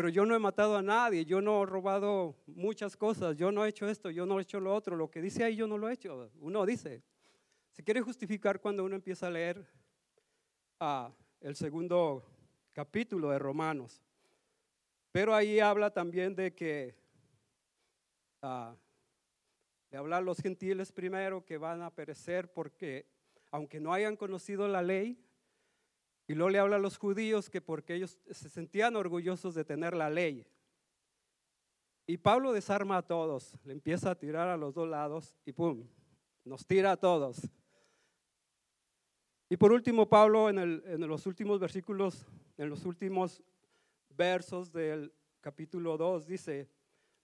Pero 0.00 0.08
yo 0.08 0.24
no 0.24 0.34
he 0.34 0.38
matado 0.38 0.78
a 0.78 0.82
nadie, 0.82 1.26
yo 1.26 1.42
no 1.42 1.62
he 1.62 1.66
robado 1.66 2.34
muchas 2.46 2.96
cosas, 2.96 3.36
yo 3.36 3.52
no 3.52 3.66
he 3.66 3.68
hecho 3.68 3.86
esto, 3.86 4.08
yo 4.08 4.24
no 4.24 4.38
he 4.38 4.42
hecho 4.44 4.58
lo 4.58 4.74
otro, 4.74 4.96
lo 4.96 5.10
que 5.10 5.20
dice 5.20 5.44
ahí 5.44 5.56
yo 5.56 5.66
no 5.66 5.76
lo 5.76 5.90
he 5.90 5.92
hecho. 5.92 6.30
Uno 6.40 6.64
dice, 6.64 7.02
se 7.70 7.84
quiere 7.84 8.00
justificar 8.00 8.62
cuando 8.62 8.82
uno 8.82 8.94
empieza 8.94 9.26
a 9.26 9.30
leer 9.30 9.62
ah, 10.80 11.12
el 11.42 11.54
segundo 11.54 12.24
capítulo 12.72 13.28
de 13.28 13.38
Romanos. 13.40 14.02
Pero 15.12 15.34
ahí 15.34 15.60
habla 15.60 15.90
también 15.90 16.34
de 16.34 16.54
que 16.54 16.96
ah, 18.40 18.74
le 19.90 19.98
habla 19.98 20.16
a 20.16 20.22
los 20.22 20.38
gentiles 20.38 20.92
primero 20.92 21.44
que 21.44 21.58
van 21.58 21.82
a 21.82 21.90
perecer 21.90 22.50
porque 22.50 23.04
aunque 23.50 23.80
no 23.80 23.92
hayan 23.92 24.16
conocido 24.16 24.66
la 24.66 24.80
ley, 24.80 25.22
y 26.30 26.34
luego 26.36 26.50
le 26.50 26.60
habla 26.60 26.76
a 26.76 26.78
los 26.78 26.96
judíos 26.96 27.50
que 27.50 27.60
porque 27.60 27.96
ellos 27.96 28.16
se 28.30 28.48
sentían 28.48 28.94
orgullosos 28.94 29.52
de 29.52 29.64
tener 29.64 29.96
la 29.96 30.08
ley. 30.08 30.46
Y 32.06 32.18
Pablo 32.18 32.52
desarma 32.52 32.98
a 32.98 33.02
todos, 33.02 33.58
le 33.64 33.72
empieza 33.72 34.12
a 34.12 34.14
tirar 34.14 34.46
a 34.46 34.56
los 34.56 34.72
dos 34.72 34.88
lados 34.88 35.36
y 35.44 35.50
¡pum! 35.50 35.82
Nos 36.44 36.64
tira 36.64 36.92
a 36.92 36.96
todos. 36.96 37.50
Y 39.48 39.56
por 39.56 39.72
último, 39.72 40.08
Pablo 40.08 40.48
en, 40.48 40.60
en 40.60 41.00
los 41.08 41.26
últimos 41.26 41.58
versículos, 41.58 42.24
en 42.56 42.70
los 42.70 42.84
últimos 42.84 43.42
versos 44.10 44.70
del 44.70 45.12
capítulo 45.40 45.96
2 45.96 46.28
dice, 46.28 46.68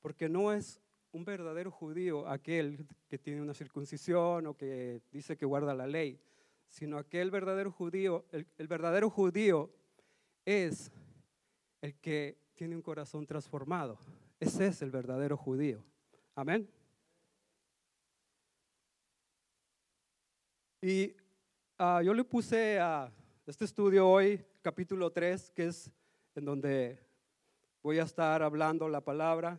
porque 0.01 0.29
no 0.29 0.53
es 0.53 0.81
un 1.13 1.25
verdadero 1.25 1.71
judío 1.71 2.27
aquel 2.27 2.85
que 3.07 3.19
tiene 3.19 3.41
una 3.41 3.55
circuncisión 3.55 4.49
o 4.49 4.57
que 4.57 5.01
dice 5.13 5.37
que 5.37 5.47
guarda 5.47 5.77
la 5.77 5.87
ley, 5.87 6.19
sino 6.69 6.99
aquel 6.99 7.31
verdadero 7.31 7.71
judío, 7.71 8.25
el, 8.33 8.67
verdadero 8.67 9.11
judío 9.11 9.71
es 10.45 10.91
el 11.81 11.95
que 11.97 12.39
tiene 12.55 12.77
un 12.77 12.83
corazón 12.83 13.27
transformado. 13.27 13.99
Ese 14.41 14.67
es 14.69 14.83
el 14.83 14.91
verdadero 14.91 15.37
judío. 15.37 15.83
Amén. 16.35 16.69
Y 20.83 21.17
uh, 21.79 22.01
yo 22.03 22.13
le 22.15 22.25
puse 22.25 22.79
a 22.79 23.13
este 23.47 23.65
estudio 23.65 24.09
hoy, 24.09 24.45
capítulo 24.63 25.11
3, 25.11 25.51
que 25.51 25.67
es 25.67 25.91
en 26.35 26.45
donde 26.45 26.99
voy 27.83 27.99
a 27.99 28.03
estar 28.03 28.43
hablando 28.43 28.89
la 28.89 29.01
palabra. 29.01 29.59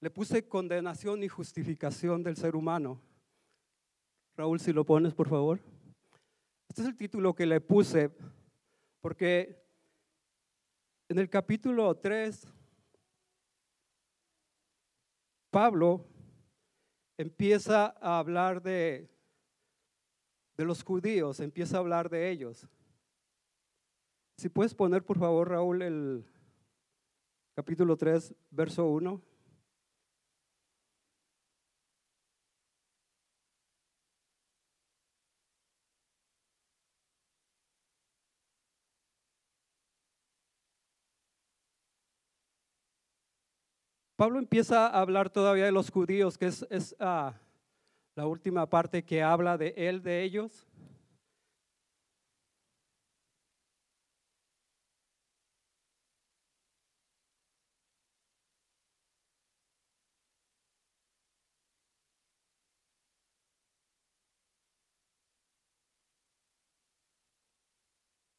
Le 0.00 0.10
puse 0.10 0.48
condenación 0.48 1.22
y 1.22 1.28
justificación 1.28 2.22
del 2.22 2.36
ser 2.36 2.54
humano. 2.56 3.00
Raúl, 4.36 4.60
si 4.60 4.72
lo 4.72 4.84
pones, 4.84 5.14
por 5.14 5.28
favor. 5.28 5.60
Este 6.72 6.80
es 6.80 6.88
el 6.88 6.96
título 6.96 7.34
que 7.34 7.44
le 7.44 7.60
puse 7.60 8.10
porque 9.02 9.62
en 11.06 11.18
el 11.18 11.28
capítulo 11.28 11.94
3, 11.98 12.48
Pablo 15.50 16.06
empieza 17.18 17.94
a 18.00 18.18
hablar 18.18 18.62
de 18.62 19.06
de 20.56 20.64
los 20.64 20.82
judíos, 20.82 21.40
empieza 21.40 21.76
a 21.76 21.80
hablar 21.80 22.08
de 22.08 22.30
ellos. 22.30 22.66
Si 24.38 24.48
puedes 24.48 24.74
poner, 24.74 25.04
por 25.04 25.18
favor, 25.18 25.50
Raúl, 25.50 25.82
el 25.82 26.24
capítulo 27.54 27.98
3, 27.98 28.34
verso 28.50 28.86
1. 28.86 29.20
Pablo 44.22 44.38
empieza 44.38 44.86
a 44.86 45.00
hablar 45.00 45.30
todavía 45.30 45.64
de 45.64 45.72
los 45.72 45.90
judíos, 45.90 46.38
que 46.38 46.46
es, 46.46 46.64
es 46.70 46.94
ah, 47.00 47.34
la 48.14 48.24
última 48.28 48.70
parte 48.70 49.02
que 49.02 49.20
habla 49.20 49.58
de 49.58 49.74
él, 49.76 50.00
de 50.00 50.22
ellos. 50.22 50.64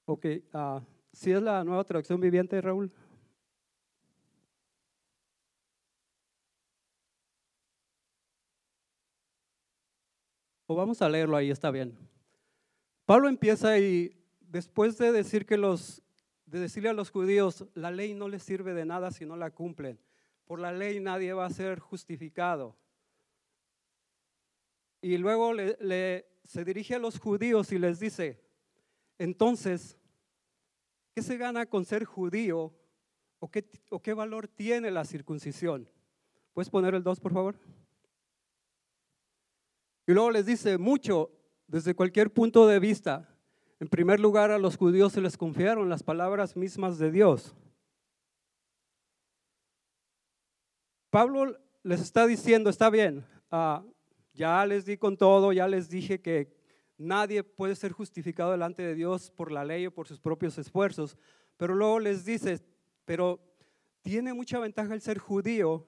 Ok, 0.05 0.25
ah, 0.53 0.81
si 1.11 1.33
es 1.33 1.41
la 1.41 1.61
nueva 1.65 1.83
traducción 1.83 2.21
viviente, 2.21 2.61
Raúl. 2.61 2.89
O 10.65 10.75
vamos 10.75 11.01
a 11.01 11.09
leerlo 11.09 11.35
ahí, 11.35 11.51
está 11.51 11.71
bien. 11.71 11.97
Pablo 13.05 13.27
empieza 13.27 13.77
y 13.79 14.15
después 14.39 14.97
de 14.97 15.11
decir 15.11 15.45
que 15.45 15.57
los, 15.57 16.01
de 16.45 16.59
decirle 16.59 16.89
a 16.89 16.93
los 16.93 17.09
judíos, 17.09 17.65
la 17.73 17.91
ley 17.91 18.13
no 18.13 18.29
les 18.29 18.43
sirve 18.43 18.73
de 18.73 18.85
nada 18.85 19.11
si 19.11 19.25
no 19.25 19.35
la 19.35 19.51
cumplen. 19.51 19.99
Por 20.45 20.59
la 20.59 20.71
ley 20.71 20.99
nadie 20.99 21.33
va 21.33 21.45
a 21.45 21.49
ser 21.49 21.79
justificado. 21.79 22.77
Y 25.01 25.17
luego 25.17 25.53
le, 25.53 26.25
se 26.45 26.63
dirige 26.63 26.95
a 26.95 26.99
los 26.99 27.19
judíos 27.19 27.73
y 27.73 27.79
les 27.79 27.99
dice, 27.99 28.39
entonces, 29.17 29.97
¿qué 31.13 31.21
se 31.21 31.35
gana 31.35 31.65
con 31.65 31.83
ser 31.83 32.05
judío 32.05 32.73
o 33.39 33.51
qué, 33.51 33.65
o 33.89 34.01
qué 34.01 34.13
valor 34.13 34.47
tiene 34.47 34.91
la 34.91 35.03
circuncisión? 35.03 35.89
¿Puedes 36.53 36.69
poner 36.69 36.95
el 36.95 37.03
2, 37.03 37.19
por 37.19 37.33
favor? 37.33 37.59
Y 40.05 40.13
luego 40.13 40.31
les 40.31 40.45
dice, 40.45 40.77
mucho, 40.77 41.31
desde 41.67 41.95
cualquier 41.95 42.31
punto 42.31 42.67
de 42.67 42.79
vista. 42.79 43.29
En 43.79 43.87
primer 43.87 44.19
lugar, 44.19 44.51
a 44.51 44.57
los 44.57 44.77
judíos 44.77 45.13
se 45.13 45.21
les 45.21 45.37
confiaron 45.37 45.89
las 45.89 46.03
palabras 46.03 46.55
mismas 46.55 46.97
de 46.97 47.11
Dios. 47.11 47.55
Pablo 51.09 51.57
les 51.83 52.01
está 52.01 52.25
diciendo, 52.25 52.69
está 52.69 52.89
bien, 52.89 53.25
ah, 53.51 53.83
ya 54.33 54.65
les 54.65 54.85
di 54.85 54.97
con 54.97 55.15
todo, 55.15 55.53
ya 55.53 55.67
les 55.67 55.89
dije 55.89 56.21
que 56.21 56.51
nadie 56.97 57.43
puede 57.43 57.75
ser 57.75 57.91
justificado 57.91 58.51
delante 58.51 58.81
de 58.83 58.95
Dios 58.95 59.29
por 59.29 59.51
la 59.51 59.63
ley 59.63 59.85
o 59.85 59.93
por 59.93 60.07
sus 60.07 60.19
propios 60.19 60.57
esfuerzos, 60.57 61.17
pero 61.57 61.75
luego 61.75 61.99
les 61.99 62.25
dice, 62.25 62.59
pero 63.05 63.39
tiene 64.01 64.33
mucha 64.33 64.59
ventaja 64.59 64.93
el 64.93 65.01
ser 65.01 65.19
judío. 65.19 65.87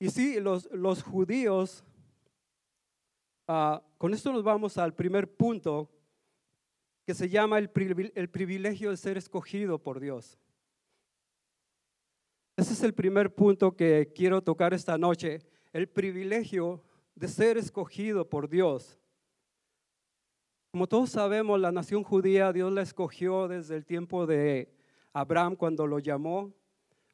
Y 0.00 0.10
sí, 0.10 0.40
los, 0.40 0.68
los 0.72 1.02
judíos 1.02 1.84
Ah, 3.50 3.82
con 3.96 4.12
esto 4.12 4.30
nos 4.30 4.42
vamos 4.42 4.76
al 4.76 4.94
primer 4.94 5.34
punto 5.34 5.88
que 7.06 7.14
se 7.14 7.30
llama 7.30 7.58
el, 7.58 7.70
el 8.14 8.28
privilegio 8.28 8.90
de 8.90 8.98
ser 8.98 9.16
escogido 9.16 9.78
por 9.78 10.00
Dios. 10.00 10.38
Ese 12.58 12.74
es 12.74 12.82
el 12.82 12.92
primer 12.92 13.34
punto 13.34 13.74
que 13.74 14.12
quiero 14.14 14.42
tocar 14.42 14.74
esta 14.74 14.98
noche, 14.98 15.40
el 15.72 15.88
privilegio 15.88 16.84
de 17.14 17.26
ser 17.26 17.56
escogido 17.56 18.28
por 18.28 18.50
Dios. 18.50 18.98
Como 20.70 20.86
todos 20.86 21.08
sabemos, 21.08 21.58
la 21.58 21.72
nación 21.72 22.02
judía 22.04 22.52
Dios 22.52 22.70
la 22.70 22.82
escogió 22.82 23.48
desde 23.48 23.76
el 23.76 23.86
tiempo 23.86 24.26
de 24.26 24.70
Abraham 25.14 25.56
cuando 25.56 25.86
lo 25.86 26.00
llamó, 26.00 26.52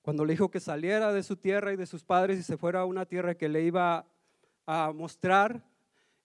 cuando 0.02 0.24
le 0.24 0.32
dijo 0.32 0.50
que 0.50 0.58
saliera 0.58 1.12
de 1.12 1.22
su 1.22 1.36
tierra 1.36 1.72
y 1.72 1.76
de 1.76 1.86
sus 1.86 2.02
padres 2.02 2.40
y 2.40 2.42
se 2.42 2.56
fuera 2.56 2.80
a 2.80 2.86
una 2.86 3.06
tierra 3.06 3.36
que 3.36 3.48
le 3.48 3.62
iba 3.62 4.04
a 4.66 4.90
mostrar 4.92 5.64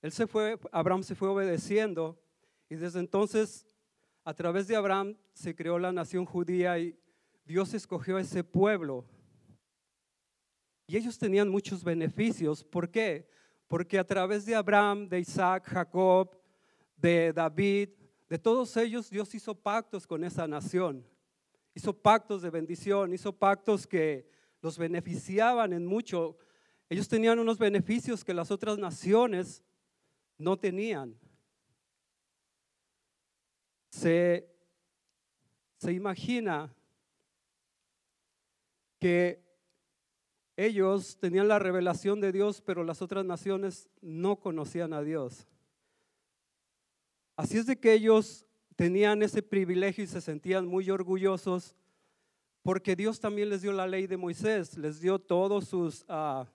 él 0.01 0.11
se 0.11 0.27
fue, 0.27 0.57
Abraham 0.71 1.03
se 1.03 1.15
fue 1.15 1.29
obedeciendo 1.29 2.17
y 2.69 2.75
desde 2.75 2.99
entonces 2.99 3.67
a 4.23 4.33
través 4.33 4.67
de 4.67 4.75
Abraham 4.75 5.17
se 5.33 5.55
creó 5.55 5.79
la 5.79 5.91
nación 5.91 6.25
judía 6.25 6.77
y 6.79 6.97
Dios 7.45 7.73
escogió 7.73 8.17
a 8.17 8.21
ese 8.21 8.43
pueblo. 8.43 9.05
Y 10.87 10.97
ellos 10.97 11.17
tenían 11.17 11.49
muchos 11.49 11.83
beneficios. 11.83 12.63
¿Por 12.63 12.89
qué? 12.89 13.29
Porque 13.67 13.99
a 13.99 14.03
través 14.03 14.45
de 14.45 14.55
Abraham, 14.55 15.07
de 15.07 15.19
Isaac, 15.19 15.65
Jacob, 15.67 16.35
de 16.95 17.33
David, 17.33 17.89
de 18.29 18.37
todos 18.37 18.75
ellos 18.77 19.09
Dios 19.09 19.33
hizo 19.35 19.55
pactos 19.55 20.07
con 20.07 20.23
esa 20.23 20.47
nación. 20.47 21.05
Hizo 21.73 21.93
pactos 21.93 22.41
de 22.41 22.49
bendición, 22.49 23.13
hizo 23.13 23.33
pactos 23.33 23.85
que 23.85 24.29
los 24.61 24.77
beneficiaban 24.77 25.73
en 25.73 25.85
mucho. 25.85 26.37
Ellos 26.89 27.07
tenían 27.07 27.39
unos 27.39 27.57
beneficios 27.57 28.23
que 28.23 28.33
las 28.33 28.51
otras 28.51 28.77
naciones 28.77 29.63
no 30.39 30.57
tenían. 30.57 31.15
Se, 33.91 34.49
se 35.77 35.93
imagina 35.93 36.73
que 38.99 39.43
ellos 40.57 41.17
tenían 41.19 41.47
la 41.47 41.59
revelación 41.59 42.19
de 42.19 42.31
Dios, 42.31 42.61
pero 42.61 42.83
las 42.83 43.01
otras 43.01 43.23
naciones 43.23 43.89
no 44.01 44.39
conocían 44.39 44.93
a 44.93 45.01
Dios. 45.01 45.47
Así 47.35 47.57
es 47.57 47.65
de 47.65 47.79
que 47.79 47.93
ellos 47.93 48.45
tenían 48.75 49.21
ese 49.21 49.41
privilegio 49.41 50.03
y 50.03 50.07
se 50.07 50.21
sentían 50.21 50.65
muy 50.65 50.89
orgullosos 50.89 51.75
porque 52.61 52.95
Dios 52.95 53.19
también 53.19 53.49
les 53.49 53.61
dio 53.61 53.71
la 53.71 53.87
ley 53.87 54.07
de 54.07 54.17
Moisés, 54.17 54.77
les 54.77 54.99
dio 54.99 55.19
todos 55.19 55.69
sus 55.69 56.03
ah, 56.09 56.45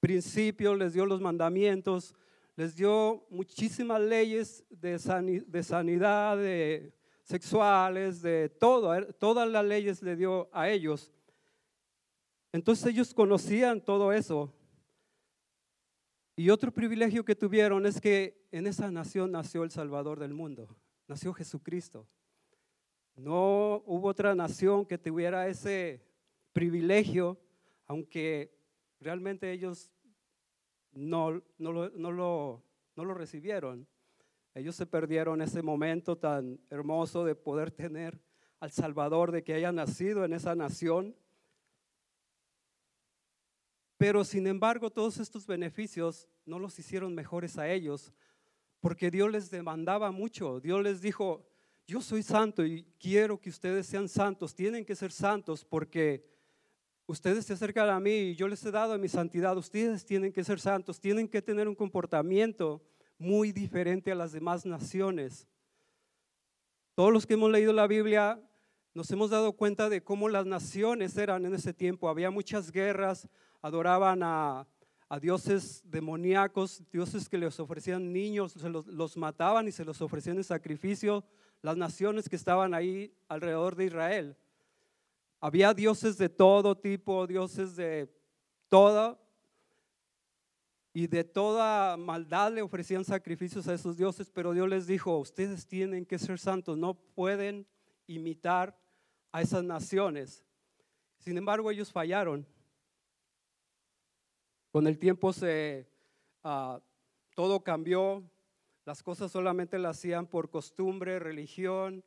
principios, 0.00 0.76
les 0.76 0.92
dio 0.92 1.06
los 1.06 1.20
mandamientos, 1.20 2.14
les 2.58 2.74
dio 2.74 3.24
muchísimas 3.30 4.00
leyes 4.00 4.64
de, 4.68 4.98
sanidad, 4.98 6.36
de 6.36 6.92
sexuales, 7.22 8.20
de 8.20 8.48
todo, 8.48 9.00
todas 9.12 9.48
las 9.48 9.64
leyes 9.64 10.02
le 10.02 10.16
dio 10.16 10.50
a 10.52 10.68
ellos. 10.68 11.12
Entonces 12.50 12.86
ellos 12.86 13.14
conocían 13.14 13.80
todo 13.80 14.12
eso. 14.12 14.52
Y 16.34 16.50
otro 16.50 16.72
privilegio 16.72 17.24
que 17.24 17.36
tuvieron 17.36 17.86
es 17.86 18.00
que 18.00 18.44
en 18.50 18.66
esa 18.66 18.90
nación 18.90 19.30
nació 19.30 19.62
el 19.62 19.70
Salvador 19.70 20.18
del 20.18 20.34
mundo, 20.34 20.68
nació 21.06 21.32
Jesucristo. 21.32 22.08
No 23.14 23.84
hubo 23.86 24.08
otra 24.08 24.34
nación 24.34 24.84
que 24.84 24.98
tuviera 24.98 25.46
ese 25.46 26.04
privilegio, 26.52 27.38
aunque 27.86 28.52
realmente 28.98 29.52
ellos 29.52 29.92
no, 30.98 31.42
no, 31.58 31.72
lo, 31.72 31.90
no, 31.90 32.10
lo, 32.10 32.62
no 32.96 33.04
lo 33.04 33.14
recibieron. 33.14 33.86
Ellos 34.54 34.74
se 34.74 34.86
perdieron 34.86 35.40
ese 35.40 35.62
momento 35.62 36.18
tan 36.18 36.58
hermoso 36.70 37.24
de 37.24 37.36
poder 37.36 37.70
tener 37.70 38.20
al 38.58 38.72
Salvador, 38.72 39.30
de 39.30 39.44
que 39.44 39.54
haya 39.54 39.70
nacido 39.70 40.24
en 40.24 40.32
esa 40.32 40.56
nación. 40.56 41.14
Pero 43.96 44.24
sin 44.24 44.46
embargo, 44.48 44.90
todos 44.90 45.18
estos 45.18 45.46
beneficios 45.46 46.28
no 46.44 46.58
los 46.58 46.76
hicieron 46.78 47.14
mejores 47.14 47.58
a 47.58 47.70
ellos, 47.70 48.12
porque 48.80 49.10
Dios 49.10 49.30
les 49.30 49.50
demandaba 49.50 50.10
mucho. 50.10 50.60
Dios 50.60 50.82
les 50.82 51.00
dijo, 51.00 51.46
yo 51.86 52.00
soy 52.00 52.22
santo 52.22 52.64
y 52.64 52.84
quiero 52.98 53.40
que 53.40 53.50
ustedes 53.50 53.86
sean 53.86 54.08
santos, 54.08 54.54
tienen 54.54 54.84
que 54.84 54.96
ser 54.96 55.12
santos 55.12 55.64
porque 55.64 56.24
Ustedes 57.08 57.46
se 57.46 57.54
acercan 57.54 57.88
a 57.88 57.98
mí 57.98 58.10
y 58.10 58.34
yo 58.34 58.46
les 58.48 58.62
he 58.66 58.70
dado 58.70 58.98
mi 58.98 59.08
santidad. 59.08 59.56
Ustedes 59.56 60.04
tienen 60.04 60.30
que 60.30 60.44
ser 60.44 60.60
santos, 60.60 61.00
tienen 61.00 61.26
que 61.26 61.40
tener 61.40 61.66
un 61.66 61.74
comportamiento 61.74 62.82
muy 63.16 63.50
diferente 63.50 64.12
a 64.12 64.14
las 64.14 64.32
demás 64.32 64.66
naciones. 64.66 65.48
Todos 66.94 67.10
los 67.10 67.24
que 67.24 67.32
hemos 67.32 67.50
leído 67.50 67.72
la 67.72 67.86
Biblia 67.86 68.38
nos 68.92 69.10
hemos 69.10 69.30
dado 69.30 69.54
cuenta 69.54 69.88
de 69.88 70.04
cómo 70.04 70.28
las 70.28 70.44
naciones 70.44 71.16
eran 71.16 71.46
en 71.46 71.54
ese 71.54 71.72
tiempo. 71.72 72.10
Había 72.10 72.30
muchas 72.30 72.70
guerras, 72.70 73.26
adoraban 73.62 74.22
a, 74.22 74.66
dioses 75.22 75.80
demoníacos, 75.86 76.82
dioses 76.92 77.26
que 77.30 77.38
les 77.38 77.58
ofrecían 77.58 78.12
niños, 78.12 78.54
los, 78.56 78.86
los 78.86 79.16
mataban 79.16 79.66
y 79.66 79.72
se 79.72 79.86
los 79.86 80.02
ofrecían 80.02 80.36
en 80.36 80.44
sacrificio 80.44 81.24
las 81.62 81.78
naciones 81.78 82.28
que 82.28 82.36
estaban 82.36 82.74
ahí 82.74 83.14
alrededor 83.28 83.76
de 83.76 83.86
Israel. 83.86 84.36
Había 85.40 85.72
dioses 85.72 86.18
de 86.18 86.28
todo 86.28 86.76
tipo, 86.76 87.26
dioses 87.26 87.76
de 87.76 88.12
todo. 88.68 89.18
y 90.92 91.06
de 91.06 91.22
toda 91.22 91.96
maldad 91.96 92.52
le 92.52 92.62
ofrecían 92.62 93.04
sacrificios 93.04 93.68
a 93.68 93.74
esos 93.74 93.96
dioses, 93.96 94.30
pero 94.30 94.52
Dios 94.52 94.68
les 94.68 94.86
dijo, 94.88 95.16
ustedes 95.18 95.64
tienen 95.64 96.04
que 96.04 96.18
ser 96.18 96.40
santos, 96.40 96.76
no 96.76 96.94
pueden 96.94 97.68
imitar 98.08 98.76
a 99.30 99.40
esas 99.42 99.62
naciones. 99.62 100.44
Sin 101.18 101.36
embargo, 101.36 101.70
ellos 101.70 101.92
fallaron. 101.92 102.44
Con 104.72 104.88
el 104.88 104.98
tiempo 104.98 105.32
se, 105.32 105.88
ah, 106.42 106.80
todo 107.36 107.62
cambió, 107.62 108.24
las 108.84 109.02
cosas 109.02 109.30
solamente 109.30 109.78
las 109.78 109.98
hacían 109.98 110.26
por 110.26 110.50
costumbre, 110.50 111.18
religión, 111.18 112.02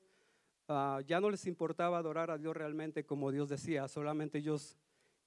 ah, 0.71 1.01
ya 1.05 1.19
no 1.19 1.29
les 1.29 1.45
importaba 1.47 1.97
adorar 1.97 2.31
a 2.31 2.37
Dios 2.37 2.55
realmente 2.55 3.05
como 3.05 3.31
Dios 3.31 3.49
decía, 3.49 3.87
solamente 3.87 4.39
ellos 4.39 4.77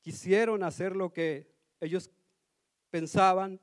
quisieron 0.00 0.62
hacer 0.62 0.96
lo 0.96 1.12
que 1.12 1.50
ellos 1.80 2.10
pensaban. 2.90 3.60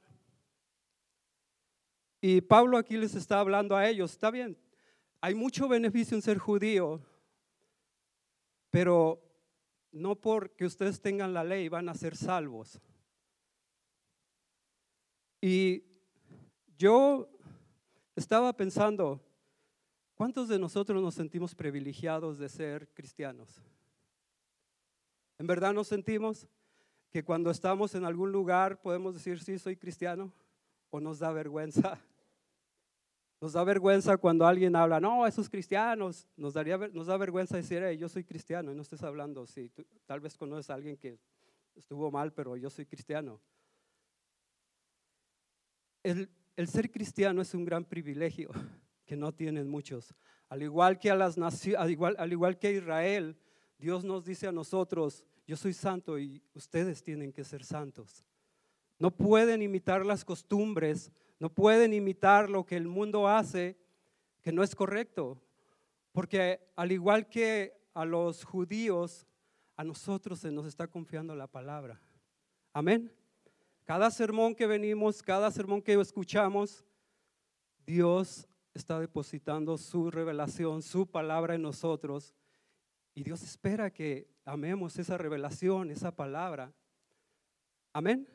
Y 2.19 2.41
Pablo 2.41 2.77
aquí 2.77 2.97
les 2.97 3.15
está 3.15 3.39
hablando 3.39 3.75
a 3.75 3.87
ellos, 3.87 4.11
está 4.11 4.31
bien, 4.31 4.57
hay 5.21 5.35
mucho 5.35 5.67
beneficio 5.67 6.15
en 6.15 6.21
ser 6.21 6.37
judío, 6.37 7.01
pero 8.69 9.21
no 9.91 10.15
porque 10.15 10.65
ustedes 10.65 11.01
tengan 11.01 11.33
la 11.33 11.43
ley 11.43 11.69
van 11.69 11.89
a 11.89 11.93
ser 11.93 12.15
salvos. 12.15 12.79
Y 15.41 15.83
yo 16.77 17.29
estaba 18.15 18.53
pensando, 18.53 19.19
¿cuántos 20.21 20.49
de 20.49 20.59
nosotros 20.59 21.01
nos 21.01 21.15
sentimos 21.15 21.55
privilegiados 21.55 22.37
de 22.37 22.47
ser 22.47 22.87
cristianos? 22.93 23.59
¿En 25.39 25.47
verdad 25.47 25.73
nos 25.73 25.87
sentimos 25.87 26.47
que 27.09 27.23
cuando 27.23 27.49
estamos 27.49 27.95
en 27.95 28.05
algún 28.05 28.31
lugar 28.31 28.79
podemos 28.83 29.15
decir, 29.15 29.39
sí, 29.39 29.57
soy 29.57 29.75
cristiano? 29.75 30.31
¿O 30.91 30.99
nos 30.99 31.17
da 31.17 31.31
vergüenza? 31.31 31.99
Nos 33.41 33.53
da 33.53 33.63
vergüenza 33.63 34.15
cuando 34.17 34.45
alguien 34.45 34.75
habla, 34.75 34.99
no, 34.99 35.25
esos 35.25 35.49
cristianos. 35.49 36.27
Nos, 36.37 36.53
daría, 36.53 36.77
nos 36.77 37.07
da 37.07 37.17
vergüenza 37.17 37.57
decir, 37.57 37.81
yo 37.97 38.07
soy 38.07 38.23
cristiano 38.23 38.71
y 38.71 38.75
no 38.75 38.83
estés 38.83 39.01
hablando. 39.01 39.47
Sí, 39.47 39.71
tal 40.05 40.19
vez 40.19 40.37
conoces 40.37 40.69
a 40.69 40.75
alguien 40.75 40.97
que 40.97 41.17
estuvo 41.73 42.11
mal, 42.11 42.31
pero 42.31 42.55
yo 42.55 42.69
soy 42.69 42.85
cristiano. 42.85 43.41
El, 46.03 46.29
el 46.55 46.67
ser 46.67 46.91
cristiano 46.91 47.41
es 47.41 47.55
un 47.55 47.65
gran 47.65 47.83
privilegio 47.83 48.51
que 49.11 49.17
no 49.17 49.33
tienen 49.33 49.67
muchos. 49.67 50.15
Al 50.47 50.63
igual 50.63 50.97
que 50.97 51.11
a 51.11 51.15
las 51.15 51.37
al 51.37 51.91
igual, 51.91 52.15
al 52.17 52.31
igual 52.31 52.57
que 52.57 52.67
a 52.67 52.71
Israel, 52.71 53.35
Dios 53.77 54.05
nos 54.05 54.23
dice 54.23 54.47
a 54.47 54.53
nosotros, 54.53 55.25
yo 55.45 55.57
soy 55.57 55.73
santo 55.73 56.17
y 56.17 56.41
ustedes 56.53 57.03
tienen 57.03 57.33
que 57.33 57.43
ser 57.43 57.65
santos. 57.65 58.23
No 58.99 59.11
pueden 59.11 59.61
imitar 59.61 60.05
las 60.05 60.23
costumbres, 60.23 61.11
no 61.41 61.49
pueden 61.49 61.93
imitar 61.93 62.49
lo 62.49 62.65
que 62.65 62.77
el 62.77 62.87
mundo 62.87 63.27
hace, 63.27 63.75
que 64.41 64.53
no 64.53 64.63
es 64.63 64.73
correcto. 64.75 65.37
Porque 66.13 66.61
al 66.77 66.93
igual 66.93 67.27
que 67.27 67.73
a 67.93 68.05
los 68.05 68.45
judíos, 68.45 69.27
a 69.75 69.83
nosotros 69.83 70.39
se 70.39 70.53
nos 70.53 70.65
está 70.65 70.87
confiando 70.87 71.35
la 71.35 71.47
palabra. 71.47 71.99
Amén. 72.71 73.11
Cada 73.83 74.09
sermón 74.09 74.55
que 74.55 74.67
venimos, 74.67 75.21
cada 75.21 75.51
sermón 75.51 75.81
que 75.81 75.99
escuchamos, 75.99 76.85
Dios 77.85 78.47
está 78.73 78.99
depositando 78.99 79.77
su 79.77 80.11
revelación, 80.11 80.81
su 80.81 81.07
palabra 81.07 81.55
en 81.55 81.61
nosotros. 81.61 82.33
Y 83.13 83.23
Dios 83.23 83.41
espera 83.43 83.91
que 83.91 84.27
amemos 84.45 84.97
esa 84.97 85.17
revelación, 85.17 85.91
esa 85.91 86.15
palabra. 86.15 86.73
Amén. 87.93 88.27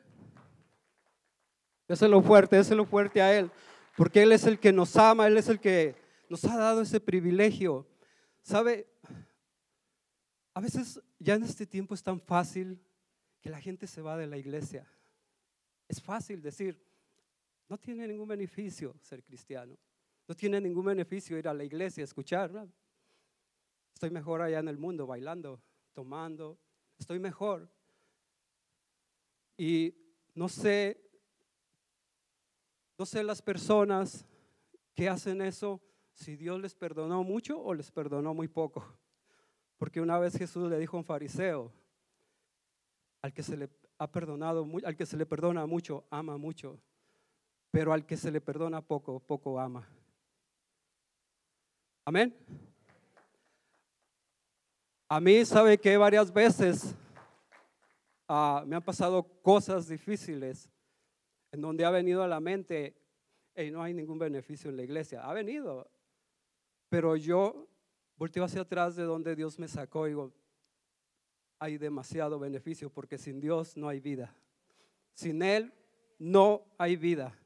lo 1.87 2.21
fuerte, 2.21 2.75
lo 2.75 2.85
fuerte 2.85 3.21
a 3.21 3.37
Él, 3.37 3.49
porque 3.95 4.21
Él 4.23 4.31
es 4.31 4.45
el 4.45 4.59
que 4.59 4.71
nos 4.71 4.95
ama, 4.95 5.27
Él 5.27 5.37
es 5.37 5.49
el 5.49 5.59
que 5.59 5.95
nos 6.29 6.45
ha 6.45 6.57
dado 6.57 6.81
ese 6.81 6.99
privilegio. 6.99 7.87
¿Sabe? 8.41 8.87
A 10.53 10.61
veces 10.61 11.01
ya 11.19 11.35
en 11.35 11.43
este 11.43 11.65
tiempo 11.65 11.93
es 11.93 12.03
tan 12.03 12.19
fácil 12.19 12.79
que 13.41 13.49
la 13.49 13.59
gente 13.59 13.87
se 13.87 14.01
va 14.01 14.17
de 14.17 14.27
la 14.27 14.37
iglesia. 14.37 14.87
Es 15.87 16.01
fácil 16.01 16.41
decir, 16.41 16.81
no 17.67 17.77
tiene 17.77 18.07
ningún 18.07 18.27
beneficio 18.27 18.95
ser 19.01 19.23
cristiano. 19.23 19.77
No 20.27 20.35
tiene 20.35 20.59
ningún 20.59 20.85
beneficio 20.85 21.37
ir 21.37 21.47
a 21.47 21.53
la 21.53 21.63
iglesia, 21.63 22.03
escuchar. 22.03 22.67
Estoy 23.93 24.09
mejor 24.09 24.41
allá 24.41 24.59
en 24.59 24.67
el 24.67 24.77
mundo, 24.77 25.07
bailando, 25.07 25.61
tomando. 25.93 26.59
Estoy 26.97 27.19
mejor. 27.19 27.69
Y 29.57 29.95
no 30.35 30.49
sé, 30.49 31.01
no 32.97 33.05
sé 33.05 33.23
las 33.23 33.41
personas 33.41 34.25
que 34.93 35.09
hacen 35.09 35.41
eso, 35.41 35.81
si 36.13 36.35
Dios 36.35 36.59
les 36.59 36.75
perdonó 36.75 37.23
mucho 37.23 37.61
o 37.61 37.73
les 37.73 37.91
perdonó 37.91 38.33
muy 38.33 38.47
poco. 38.47 38.85
Porque 39.77 40.01
una 40.01 40.19
vez 40.19 40.37
Jesús 40.37 40.69
le 40.69 40.77
dijo 40.77 40.97
a 40.97 40.99
un 40.99 41.05
fariseo, 41.05 41.71
al 43.21 43.33
que 43.33 43.43
se 43.43 43.55
le 43.55 43.69
ha 43.97 44.11
perdonado, 44.11 44.67
al 44.83 44.95
que 44.95 45.05
se 45.05 45.17
le 45.17 45.25
perdona 45.25 45.65
mucho, 45.65 46.05
ama 46.09 46.37
mucho, 46.37 46.79
pero 47.71 47.93
al 47.93 48.05
que 48.05 48.17
se 48.17 48.31
le 48.31 48.41
perdona 48.41 48.81
poco, 48.81 49.19
poco 49.19 49.59
ama. 49.59 49.87
Amén. 52.07 52.33
A 55.09 55.19
mí 55.19 55.43
sabe 55.43 55.77
que 55.77 55.97
varias 55.97 56.31
veces 56.31 56.95
ah, 58.29 58.63
me 58.65 58.77
han 58.77 58.81
pasado 58.81 59.23
cosas 59.41 59.89
difíciles 59.89 60.69
en 61.51 61.59
donde 61.59 61.83
ha 61.83 61.89
venido 61.89 62.23
a 62.23 62.27
la 62.29 62.39
mente, 62.39 62.95
y 63.57 63.71
no 63.71 63.83
hay 63.83 63.93
ningún 63.93 64.17
beneficio 64.17 64.69
en 64.69 64.77
la 64.77 64.83
iglesia. 64.83 65.21
Ha 65.29 65.33
venido, 65.33 65.91
pero 66.87 67.17
yo 67.17 67.67
volteo 68.15 68.45
hacia 68.45 68.61
atrás 68.61 68.95
de 68.95 69.03
donde 69.03 69.35
Dios 69.35 69.59
me 69.59 69.67
sacó 69.67 70.07
y 70.07 70.11
digo, 70.11 70.31
hay 71.59 71.77
demasiado 71.77 72.39
beneficio 72.39 72.89
porque 72.89 73.17
sin 73.17 73.41
Dios 73.41 73.75
no 73.75 73.89
hay 73.89 73.99
vida. 73.99 74.33
Sin 75.13 75.41
Él 75.41 75.73
no 76.19 76.63
hay 76.77 76.95
vida. 76.95 77.37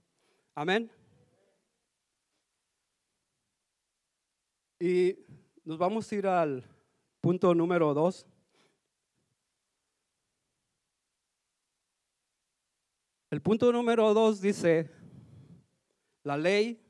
Amén. 0.53 0.91
Y 4.81 5.15
nos 5.63 5.77
vamos 5.77 6.11
a 6.11 6.15
ir 6.15 6.25
al 6.25 6.63
punto 7.21 7.53
número 7.53 7.93
dos. 7.93 8.25
El 13.29 13.43
punto 13.43 13.71
número 13.71 14.11
dos 14.15 14.41
dice, 14.41 14.89
la 16.23 16.35
ley 16.35 16.81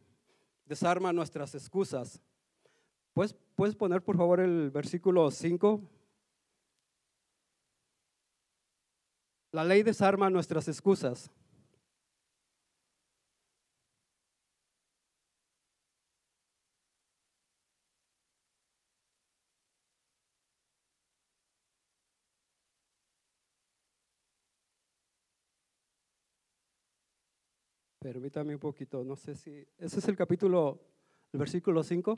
desarma 0.66 1.12
nuestras 1.12 1.54
excusas. 1.54 2.22
¿Puedes, 3.12 3.36
¿Puedes 3.56 3.76
poner 3.76 4.02
por 4.02 4.16
favor 4.16 4.40
el 4.40 4.72
versículo 4.72 5.30
5? 5.30 5.82
La 9.52 9.66
ley 9.66 9.84
desarma 9.84 10.30
nuestras 10.30 10.70
excusas. 10.70 11.30
Permítame 28.02 28.56
un 28.56 28.60
poquito, 28.60 29.04
no 29.04 29.16
sé 29.16 29.36
si... 29.36 29.52
Ese 29.78 30.00
es 30.00 30.08
el 30.08 30.16
capítulo, 30.16 30.82
el 31.32 31.40
versículo 31.40 31.84
5. 31.84 32.18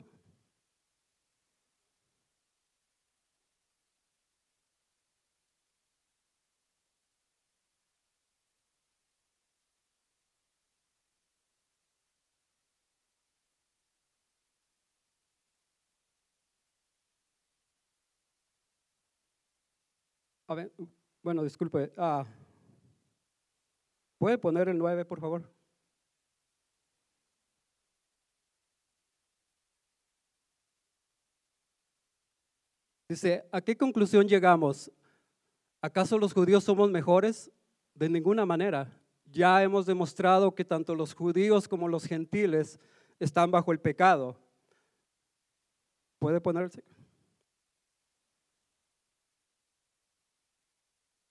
bueno, 21.22 21.42
disculpe. 21.42 21.92
Ah, 21.98 22.24
¿Puede 24.16 24.38
poner 24.38 24.70
el 24.70 24.78
9, 24.78 25.04
por 25.04 25.20
favor? 25.20 25.63
Dice, 33.08 33.46
¿a 33.52 33.60
qué 33.60 33.76
conclusión 33.76 34.26
llegamos? 34.26 34.90
¿Acaso 35.80 36.18
los 36.18 36.32
judíos 36.32 36.64
somos 36.64 36.90
mejores? 36.90 37.50
De 37.94 38.08
ninguna 38.08 38.46
manera. 38.46 38.90
Ya 39.30 39.62
hemos 39.62 39.86
demostrado 39.86 40.54
que 40.54 40.64
tanto 40.64 40.94
los 40.94 41.14
judíos 41.14 41.68
como 41.68 41.88
los 41.88 42.04
gentiles 42.04 42.78
están 43.20 43.50
bajo 43.50 43.72
el 43.72 43.80
pecado. 43.80 44.36
¿Puede 46.18 46.40
ponerse? 46.40 46.82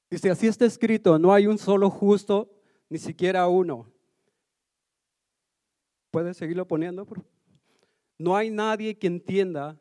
Dice, 0.09 0.29
así 0.29 0.45
está 0.45 0.65
escrito, 0.65 1.17
no 1.17 1.33
hay 1.33 1.47
un 1.47 1.57
solo 1.57 1.89
justo, 1.89 2.47
ni 2.87 2.99
siquiera 2.99 3.47
uno. 3.47 3.91
¿Puedes 6.11 6.37
seguirlo 6.37 6.67
poniendo? 6.67 7.07
No 8.19 8.35
hay 8.35 8.51
nadie 8.51 8.95
que 8.99 9.07
entienda, 9.07 9.79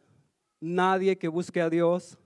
nadie 0.62 1.18
que 1.18 1.28
busque 1.28 1.60
a 1.60 1.68
Dios. 1.68 2.16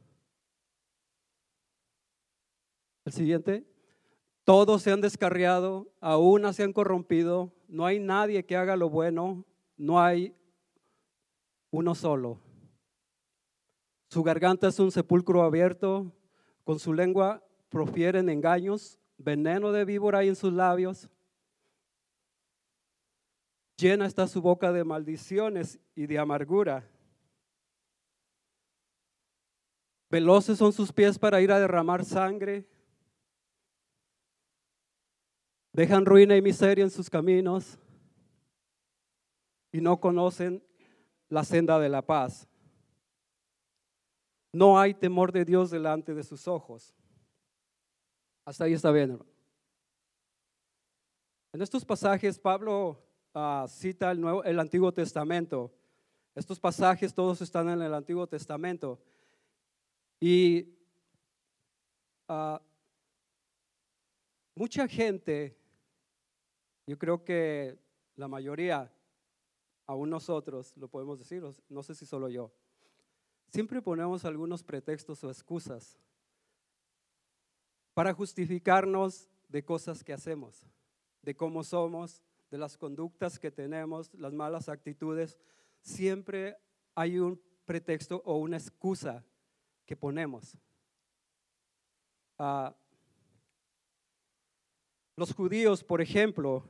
El 3.05 3.13
siguiente. 3.13 3.65
Todos 4.45 4.83
se 4.83 4.93
han 4.93 5.01
descarriado, 5.01 5.91
aún 6.01 6.53
se 6.53 6.63
han 6.63 6.73
corrompido. 6.73 7.53
No 7.67 7.85
hay 7.87 7.99
nadie 7.99 8.45
que 8.45 8.57
haga 8.57 8.77
lo 8.77 8.89
bueno. 8.89 9.45
No 9.77 10.01
hay 10.01 10.37
uno 11.71 11.95
solo. 11.95 12.39
Su 14.09 14.23
garganta 14.23 14.69
es 14.69 14.79
un 14.79 14.93
sepulcro 14.93 15.43
abierto. 15.43 16.13
Con 16.63 16.79
su 16.79 16.93
lengua 16.93 17.43
profieren 17.71 18.29
engaños. 18.29 19.01
Veneno 19.19 19.73
de 19.73 19.85
víbora 19.85 20.19
hay 20.19 20.29
en 20.29 20.37
sus 20.37 20.53
labios. 20.53 21.09
Llena 23.77 24.07
está 24.07 24.29
su 24.29 24.41
boca 24.41 24.73
de 24.73 24.85
maldiciones 24.85 25.81
y 25.95 26.07
de 26.07 26.19
amargura. 26.19 26.89
Veloces 30.17 30.57
son 30.57 30.73
sus 30.73 30.91
pies 30.93 31.19
para 31.19 31.43
ir 31.43 31.53
a 31.53 31.61
derramar 31.61 32.03
sangre. 32.03 32.67
Dejan 35.73 36.07
ruina 36.07 36.35
y 36.35 36.41
miseria 36.41 36.85
en 36.85 36.91
sus 36.91 37.11
caminos 37.11 37.79
y 39.71 39.83
no 39.83 40.01
conocen 40.01 40.65
la 41.29 41.45
senda 41.45 41.79
de 41.79 41.91
la 41.91 42.01
paz. 42.01 42.49
No 44.53 44.81
hay 44.81 44.95
temor 44.95 45.33
de 45.33 45.45
Dios 45.45 45.71
delante 45.71 46.15
de 46.15 46.23
sus 46.23 46.49
ojos. 46.49 46.95
Hasta 48.47 48.65
ahí 48.65 48.73
está 48.73 48.91
bien. 48.91 49.19
En 51.53 51.61
estos 51.61 51.85
pasajes 51.85 52.39
Pablo 52.39 53.07
Ah, 53.39 53.67
cita 53.69 54.11
el, 54.13 54.19
Nuevo, 54.19 54.43
el 54.45 54.59
Antiguo 54.59 54.91
Testamento. 54.93 55.71
Estos 56.35 56.59
pasajes 56.59 57.13
todos 57.13 57.43
están 57.43 57.69
en 57.69 57.83
el 57.83 57.93
Antiguo 57.93 58.27
Testamento. 58.27 58.99
Y 60.21 60.75
ah, 62.29 62.61
mucha 64.55 64.89
gente, 64.89 65.57
yo 66.87 66.99
creo 66.99 67.23
que 67.25 67.79
la 68.17 68.29
mayoría, 68.29 68.93
aún 69.87 70.11
nosotros, 70.11 70.77
lo 70.77 70.89
podemos 70.89 71.19
decir, 71.19 71.43
no 71.69 71.83
sé 71.83 71.95
si 71.95 72.07
solo 72.07 72.29
yo, 72.29 72.53
siempre 73.49 73.83
ponemos 73.83 74.25
algunos 74.25 74.63
pretextos 74.63 75.23
o 75.23 75.31
excusas 75.31 75.99
para 77.95 78.13
justificarnos 78.15 79.29
de 79.49 79.65
cosas 79.65 80.03
que 80.03 80.13
hacemos, 80.13 80.67
de 81.23 81.37
cómo 81.37 81.63
somos, 81.63 82.23
de 82.51 82.59
las 82.59 82.77
conductas 82.77 83.39
que 83.39 83.51
tenemos, 83.51 84.13
las 84.15 84.33
malas 84.33 84.69
actitudes, 84.69 85.37
siempre 85.81 86.57
hay 86.95 87.19
un 87.19 87.41
pretexto 87.65 88.23
o 88.25 88.39
una 88.39 88.57
excusa 88.57 89.25
que 89.87 89.97
ponemos. 89.97 90.59
Ah, 92.39 92.77
los 95.17 95.33
judíos, 95.33 95.83
por 95.83 96.03
ejemplo, 96.03 96.63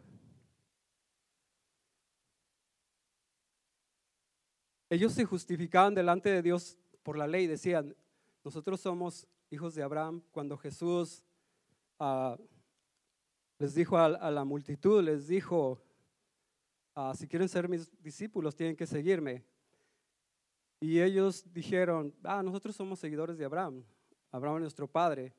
ellos 4.88 5.12
se 5.12 5.24
justificaban 5.24 5.94
delante 5.94 6.30
de 6.30 6.42
Dios 6.42 6.78
por 7.02 7.18
la 7.18 7.26
ley, 7.26 7.48
decían, 7.48 7.96
nosotros 8.44 8.80
somos 8.80 9.26
hijos 9.50 9.74
de 9.74 9.82
Abraham. 9.82 10.22
Cuando 10.30 10.56
Jesús 10.56 11.24
uh, 11.98 12.36
les 13.58 13.74
dijo 13.74 13.98
a, 13.98 14.30
la 14.30 14.44
multitud, 14.44 15.02
les 15.02 15.26
dijo, 15.26 15.82
ah, 16.94 17.12
si 17.16 17.26
quieren 17.26 17.48
ser 17.48 17.68
mis 17.68 17.90
discípulos, 18.02 18.54
tienen 18.54 18.76
que 18.76 18.86
seguirme. 18.86 19.44
Y 20.86 21.02
ellos 21.02 21.44
dijeron, 21.52 22.14
ah, 22.22 22.44
nosotros 22.44 22.76
somos 22.76 23.00
seguidores 23.00 23.36
de 23.36 23.44
Abraham, 23.44 23.82
Abraham 24.30 24.58
es 24.58 24.60
nuestro 24.60 24.86
padre. 24.86 25.34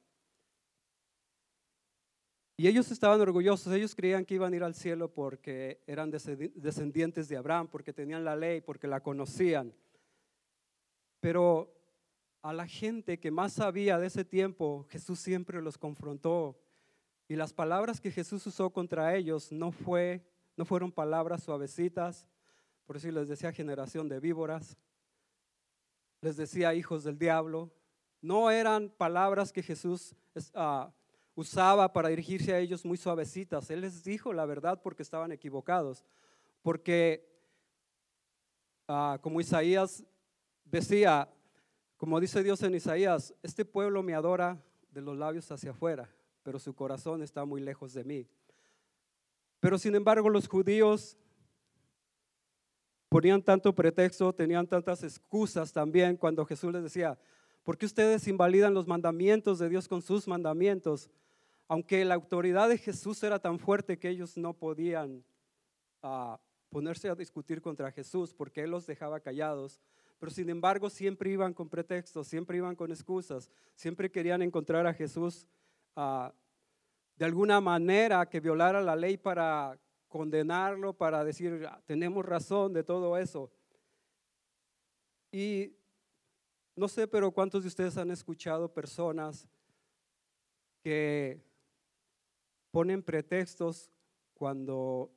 Y 2.57 2.67
ellos 2.67 2.91
estaban 2.91 3.21
orgullosos, 3.21 3.71
ellos 3.71 3.95
creían 3.95 4.25
que 4.25 4.33
iban 4.33 4.51
a 4.51 4.55
ir 4.57 4.63
al 4.65 4.75
cielo 4.75 5.07
porque 5.09 5.81
eran 5.87 6.11
descendientes 6.11 7.29
de 7.29 7.37
Abraham, 7.37 7.69
porque 7.69 7.93
tenían 7.93 8.25
la 8.25 8.35
ley, 8.35 8.59
porque 8.59 8.87
la 8.87 8.99
conocían. 8.99 9.73
Pero 11.21 11.73
a 12.41 12.51
la 12.51 12.67
gente 12.67 13.17
que 13.17 13.31
más 13.31 13.53
sabía 13.53 13.97
de 13.97 14.07
ese 14.07 14.25
tiempo, 14.25 14.85
Jesús 14.89 15.17
siempre 15.17 15.61
los 15.61 15.77
confrontó 15.77 16.59
y 17.29 17.37
las 17.37 17.53
palabras 17.53 18.01
que 18.01 18.11
Jesús 18.11 18.45
usó 18.45 18.69
contra 18.69 19.15
ellos 19.15 19.49
no, 19.53 19.71
fue, 19.71 20.27
no 20.57 20.65
fueron 20.65 20.91
palabras 20.91 21.41
suavecitas, 21.43 22.27
por 22.85 22.97
eso 22.97 23.09
les 23.11 23.29
decía 23.29 23.53
generación 23.53 24.09
de 24.09 24.19
víboras, 24.19 24.77
les 26.21 26.37
decía 26.37 26.73
hijos 26.73 27.03
del 27.03 27.17
diablo. 27.17 27.71
No 28.21 28.49
eran 28.49 28.89
palabras 28.89 29.51
que 29.51 29.63
Jesús 29.63 30.15
ah, 30.53 30.91
usaba 31.35 31.93
para 31.93 32.09
dirigirse 32.09 32.53
a 32.53 32.59
ellos 32.59 32.85
muy 32.85 32.97
suavecitas. 32.97 33.69
Él 33.69 33.81
les 33.81 34.03
dijo 34.03 34.33
la 34.33 34.45
verdad 34.45 34.81
porque 34.81 35.03
estaban 35.03 35.31
equivocados. 35.31 36.03
Porque, 36.61 37.29
ah, 38.87 39.19
como 39.21 39.39
Isaías 39.39 40.03
decía, 40.65 41.29
como 41.97 42.19
dice 42.19 42.43
Dios 42.43 42.61
en 42.63 42.75
Isaías, 42.75 43.33
este 43.43 43.65
pueblo 43.65 44.03
me 44.03 44.13
adora 44.13 44.61
de 44.91 45.01
los 45.01 45.17
labios 45.17 45.51
hacia 45.51 45.71
afuera, 45.71 46.09
pero 46.43 46.59
su 46.59 46.73
corazón 46.73 47.21
está 47.21 47.45
muy 47.45 47.61
lejos 47.61 47.93
de 47.93 48.03
mí. 48.03 48.27
Pero 49.59 49.77
sin 49.77 49.95
embargo 49.95 50.29
los 50.29 50.47
judíos 50.47 51.17
ponían 53.17 53.41
tanto 53.41 53.73
pretexto, 53.73 54.31
tenían 54.31 54.67
tantas 54.67 55.01
excusas 55.01 55.73
también 55.73 56.17
cuando 56.17 56.45
Jesús 56.45 56.71
les 56.71 56.83
decía, 56.83 57.17
¿por 57.63 57.75
qué 57.75 57.87
ustedes 57.87 58.27
invalidan 58.27 58.75
los 58.75 58.85
mandamientos 58.85 59.57
de 59.57 59.69
Dios 59.69 59.87
con 59.87 60.03
sus 60.03 60.27
mandamientos? 60.27 61.09
Aunque 61.67 62.05
la 62.05 62.13
autoridad 62.13 62.69
de 62.69 62.77
Jesús 62.77 63.23
era 63.23 63.39
tan 63.39 63.57
fuerte 63.57 63.97
que 63.97 64.09
ellos 64.09 64.37
no 64.37 64.53
podían 64.53 65.23
ah, 66.03 66.39
ponerse 66.69 67.09
a 67.09 67.15
discutir 67.15 67.59
contra 67.59 67.91
Jesús 67.91 68.35
porque 68.35 68.61
Él 68.61 68.69
los 68.69 68.85
dejaba 68.85 69.19
callados, 69.19 69.81
pero 70.19 70.31
sin 70.31 70.47
embargo 70.51 70.87
siempre 70.87 71.31
iban 71.31 71.55
con 71.55 71.69
pretextos, 71.69 72.27
siempre 72.27 72.57
iban 72.57 72.75
con 72.75 72.91
excusas, 72.91 73.49
siempre 73.73 74.11
querían 74.11 74.43
encontrar 74.43 74.85
a 74.85 74.93
Jesús 74.93 75.47
de 75.95 77.25
alguna 77.25 77.61
manera 77.61 78.29
que 78.29 78.39
violara 78.39 78.79
la 78.79 78.95
ley 78.95 79.17
para 79.17 79.75
condenarlo, 80.07 80.93
para 80.93 81.23
decir, 81.23 81.65
ah, 81.69 81.81
tenemos 81.85 82.25
razón 82.25 82.73
de 82.73 82.83
todo 82.83 83.17
eso. 83.17 83.51
Y 85.31 85.75
no 86.75 86.87
sé, 86.87 87.07
pero 87.07 87.31
¿cuántos 87.31 87.63
de 87.63 87.67
ustedes 87.67 87.97
han 87.97 88.11
escuchado 88.11 88.73
personas 88.73 89.47
que 90.81 91.41
ponen 92.71 93.03
pretextos 93.03 93.91
cuando 94.33 95.11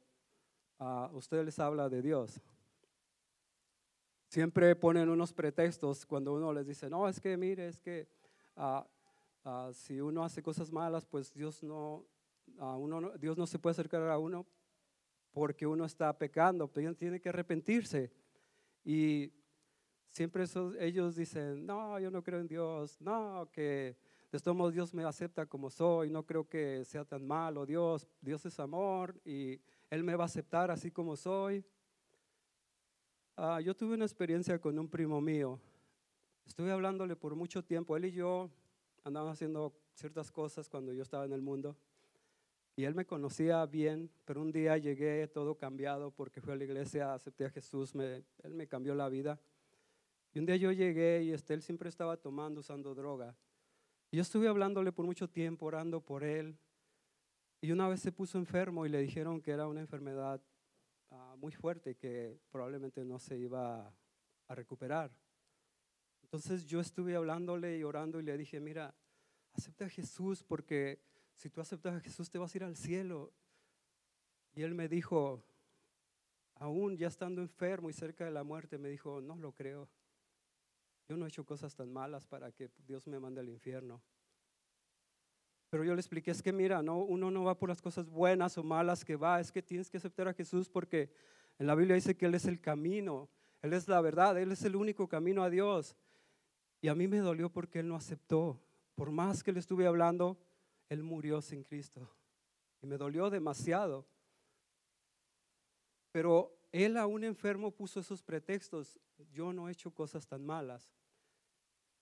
ah, 0.79 1.11
ustedes 1.13 1.45
les 1.45 1.59
habla 1.59 1.89
de 1.89 2.03
Dios? 2.03 2.41
Siempre 4.29 4.77
ponen 4.77 5.09
unos 5.09 5.33
pretextos 5.33 6.07
cuando 6.07 6.35
uno 6.35 6.53
les 6.53 6.67
dice, 6.67 6.89
no, 6.89 7.09
es 7.09 7.21
que 7.21 7.37
mire, 7.37 7.69
es 7.69 7.81
que 7.81 8.09
Ah, 9.43 9.71
si 9.73 10.01
uno 10.01 10.23
hace 10.23 10.43
cosas 10.43 10.71
malas, 10.71 11.07
pues 11.07 11.33
Dios 11.33 11.63
no, 11.63 12.05
uno 12.59 13.13
Dios 13.19 13.39
no 13.39 13.47
se 13.47 13.59
puede 13.59 13.73
acercar 13.73 14.03
a 14.03 14.19
uno 14.19 14.47
porque 15.33 15.67
uno 15.67 15.85
está 15.85 16.17
pecando, 16.17 16.69
pero 16.69 16.95
tiene 16.95 17.21
que 17.21 17.29
arrepentirse. 17.29 18.11
Y 18.85 19.33
siempre 20.11 20.45
ellos 20.81 21.17
dicen, 21.17 21.67
no, 21.67 21.99
yo 21.99 22.11
no 22.11 22.23
creo 22.23 22.41
en 22.41 22.49
Dios, 22.49 23.01
no, 23.01 23.49
que 23.53 23.97
de 24.31 24.39
todos 24.39 24.57
modos 24.57 24.75
Dios 24.75 24.95
me 24.95 25.05
acepta 25.05 25.47
como 25.47 25.71
soy, 25.71 26.11
no 26.11 26.25
creo 26.25 26.49
que 26.49 26.85
sea 26.85 27.05
tan 27.05 27.27
malo 27.27 27.67
Dios, 27.67 28.07
Dios 28.21 28.45
es 28.47 28.61
amor 28.61 29.21
y 29.25 29.61
Él 29.91 30.05
me 30.05 30.15
va 30.15 30.25
a 30.25 30.27
aceptar 30.27 30.71
así 30.71 30.91
como 30.91 31.17
soy. 31.17 31.65
Ah, 33.37 33.61
yo 33.61 33.75
tuve 33.75 33.95
una 33.95 34.05
experiencia 34.05 34.61
con 34.61 34.79
un 34.79 34.89
primo 34.89 35.21
mío, 35.21 35.59
estuve 36.47 36.71
hablándole 36.71 37.17
por 37.17 37.35
mucho 37.35 37.65
tiempo, 37.65 37.97
él 37.97 38.05
y 38.05 38.13
yo 38.13 38.51
andaba 39.03 39.31
haciendo 39.31 39.73
ciertas 39.95 40.31
cosas 40.31 40.69
cuando 40.69 40.93
yo 40.93 41.03
estaba 41.03 41.25
en 41.25 41.33
el 41.33 41.41
mundo. 41.41 41.77
Y 42.77 42.85
él 42.85 42.95
me 42.95 43.05
conocía 43.05 43.67
bien, 43.67 44.11
pero 44.25 44.41
un 44.41 44.53
día 44.53 44.79
llegué 44.79 45.27
todo 45.29 45.57
cambiado 45.57 46.11
porque 46.11 46.41
fui 46.41 46.53
a 46.53 46.57
la 46.57 46.65
iglesia, 46.65 47.15
acepté 47.15 47.45
a 47.45 47.51
Jesús, 47.51 47.95
me, 47.95 48.25
él 48.43 48.55
me 48.55 48.67
cambió 48.67 48.95
la 48.95 49.09
vida. 49.09 49.39
Y 50.33 50.39
un 50.39 50.47
día 50.47 50.57
yo 50.57 50.71
llegué 50.73 51.23
y 51.25 51.33
este, 51.33 51.55
él 51.55 51.63
siempre 51.63 51.89
estaba 51.89 52.17
tomando, 52.17 52.61
usando 52.61 52.95
droga. 52.95 53.37
Y 54.11 54.17
yo 54.17 54.23
estuve 54.23 54.49
hablándole 54.49 54.93
por 54.93 55.05
mucho 55.05 55.29
tiempo, 55.29 55.67
orando 55.67 56.01
por 56.01 56.25
él. 56.25 56.57
Y 57.61 57.73
una 57.73 57.89
vez 57.89 58.01
se 58.01 58.13
puso 58.13 58.39
enfermo 58.39 58.87
y 58.87 58.89
le 58.89 59.01
dijeron 59.01 59.41
que 59.41 59.51
era 59.51 59.67
una 59.67 59.81
enfermedad 59.81 60.41
uh, 61.11 61.37
muy 61.37 61.53
fuerte 61.53 61.97
que 61.97 62.41
probablemente 62.51 63.05
no 63.05 63.19
se 63.19 63.37
iba 63.37 63.93
a 64.49 64.55
recuperar. 64.55 65.11
Entonces 66.23 66.65
yo 66.65 66.81
estuve 66.81 67.17
hablándole 67.17 67.77
y 67.77 67.83
orando 67.83 68.21
y 68.21 68.23
le 68.23 68.39
dije, 68.39 68.61
mira, 68.61 68.95
acepta 69.53 69.87
a 69.87 69.89
Jesús 69.89 70.43
porque 70.45 71.01
si 71.41 71.49
tú 71.49 71.63
aceptas 71.63 71.95
a 71.95 72.01
Jesús 72.01 72.29
te 72.29 72.37
vas 72.37 72.55
a 72.55 72.59
ir 72.59 72.65
al 72.65 72.77
cielo. 72.77 73.33
Y 74.53 74.61
él 74.61 74.75
me 74.75 74.89
dijo, 74.89 75.43
aún 76.57 76.99
ya 76.99 77.09
estando 77.09 77.41
enfermo 77.41 77.89
y 77.89 77.95
cerca 77.95 78.27
de 78.27 78.31
la 78.31 78.45
muerte, 78.45 78.77
me 78.77 78.91
dijo, 78.91 79.23
no 79.23 79.37
lo 79.37 79.53
creo. 79.53 79.89
Yo 81.09 81.17
no 81.17 81.25
he 81.25 81.29
hecho 81.29 81.47
cosas 81.47 81.75
tan 81.75 81.91
malas 81.91 82.27
para 82.27 82.53
que 82.53 82.69
Dios 82.87 83.07
me 83.07 83.19
mande 83.19 83.41
al 83.41 83.49
infierno. 83.49 84.03
Pero 85.71 85.83
yo 85.83 85.95
le 85.95 86.01
expliqué, 86.03 86.31
es 86.31 86.43
que 86.43 86.53
mira, 86.53 86.83
no, 86.83 86.99
uno 86.99 87.31
no 87.31 87.45
va 87.45 87.59
por 87.59 87.71
las 87.71 87.81
cosas 87.81 88.11
buenas 88.11 88.59
o 88.59 88.63
malas 88.63 89.03
que 89.03 89.17
va, 89.17 89.41
es 89.41 89.51
que 89.51 89.63
tienes 89.63 89.89
que 89.89 89.97
aceptar 89.97 90.29
a 90.29 90.35
Jesús 90.35 90.69
porque 90.69 91.11
en 91.59 91.67
la 91.67 91.75
Biblia 91.75 91.95
dice 91.95 92.19
que 92.19 92.27
Él 92.27 92.35
es 92.35 92.45
el 92.45 92.61
camino, 92.61 93.31
Él 93.63 93.73
es 93.73 93.89
la 93.89 94.03
verdad, 94.03 94.39
Él 94.39 94.53
es 94.53 94.63
el 94.65 94.77
único 94.77 95.09
camino 95.09 95.43
a 95.43 95.49
Dios. 95.49 95.97
Y 96.83 96.89
a 96.89 96.95
mí 96.95 97.09
me 97.09 97.21
dolió 97.21 97.51
porque 97.51 97.79
Él 97.79 97.89
no 97.89 97.97
aceptó. 97.97 98.61
Por 98.95 99.11
más 99.11 99.43
que 99.43 99.53
le 99.53 99.61
estuve 99.61 99.87
hablando, 99.87 100.39
Él 100.91 101.03
murió 101.05 101.41
sin 101.41 101.63
Cristo. 101.63 102.07
Y 102.83 102.87
me 102.87 102.99
dolió 102.99 103.31
demasiado. 103.31 104.07
Pero 106.13 106.53
Él 106.73 106.97
aún 106.97 107.25
enfermo 107.25 107.71
puso 107.71 108.01
esos 108.01 108.23
pretextos. 108.23 108.99
Yo 109.31 109.53
no 109.53 109.69
he 109.69 109.73
hecho 109.73 109.95
cosas 109.95 110.27
tan 110.27 110.45
malas. 110.45 110.93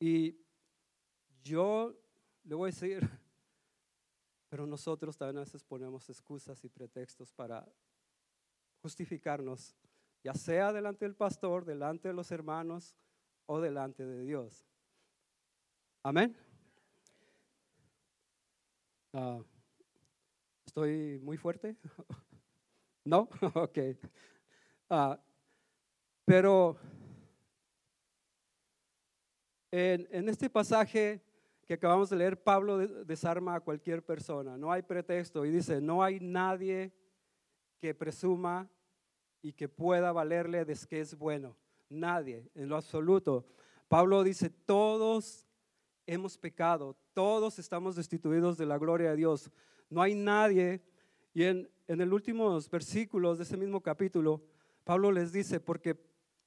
Y 0.00 0.40
yo 1.42 1.94
le 2.44 2.54
voy 2.54 2.70
a 2.70 2.72
decir, 2.72 3.00
pero 4.48 4.66
nosotros 4.66 5.16
también 5.16 5.38
a 5.38 5.40
veces 5.40 5.62
ponemos 5.62 6.08
excusas 6.08 6.64
y 6.64 6.68
pretextos 6.70 7.30
para 7.32 7.70
justificarnos, 8.80 9.76
ya 10.24 10.32
sea 10.32 10.72
delante 10.72 11.04
del 11.04 11.14
pastor, 11.14 11.66
delante 11.66 12.08
de 12.08 12.14
los 12.14 12.30
hermanos 12.30 12.96
o 13.44 13.60
delante 13.60 14.06
de 14.06 14.22
Dios. 14.22 14.64
Amén. 16.02 16.47
Ah, 19.12 19.40
¿Estoy 20.66 21.18
muy 21.20 21.36
fuerte? 21.38 21.76
¿No? 23.04 23.28
ok. 23.54 23.78
Ah, 24.90 25.18
pero 26.26 26.76
en, 29.70 30.28
este 30.28 30.50
pasaje 30.50 31.22
que 31.66 31.74
acabamos 31.74 32.10
de 32.10 32.16
leer, 32.16 32.42
Pablo 32.42 32.78
desarma 32.78 33.54
a 33.54 33.60
cualquier 33.60 34.04
persona. 34.04 34.56
No 34.56 34.70
hay 34.70 34.82
pretexto 34.82 35.44
y 35.44 35.50
dice, 35.50 35.80
no 35.80 36.02
hay 36.02 36.20
nadie 36.20 36.92
que 37.78 37.94
presuma 37.94 38.70
y 39.40 39.52
que 39.52 39.68
pueda 39.68 40.12
valerle 40.12 40.64
de 40.64 40.76
que 40.88 41.00
es 41.00 41.16
bueno. 41.16 41.56
Nadie, 41.88 42.50
en 42.54 42.68
lo 42.68 42.76
absoluto. 42.76 43.46
Pablo 43.88 44.22
dice, 44.22 44.50
todos 44.50 45.46
hemos 46.06 46.36
pecado, 46.36 46.96
todos 47.18 47.58
estamos 47.58 47.96
destituidos 47.96 48.56
de 48.58 48.64
la 48.64 48.78
gloria 48.78 49.10
de 49.10 49.16
Dios. 49.16 49.50
No 49.90 50.02
hay 50.02 50.14
nadie. 50.14 50.80
Y 51.34 51.42
en, 51.42 51.68
en 51.88 51.98
los 51.98 52.12
últimos 52.12 52.70
versículos 52.70 53.38
de 53.38 53.42
ese 53.42 53.56
mismo 53.56 53.80
capítulo, 53.80 54.40
Pablo 54.84 55.10
les 55.10 55.32
dice, 55.32 55.58
porque 55.58 55.98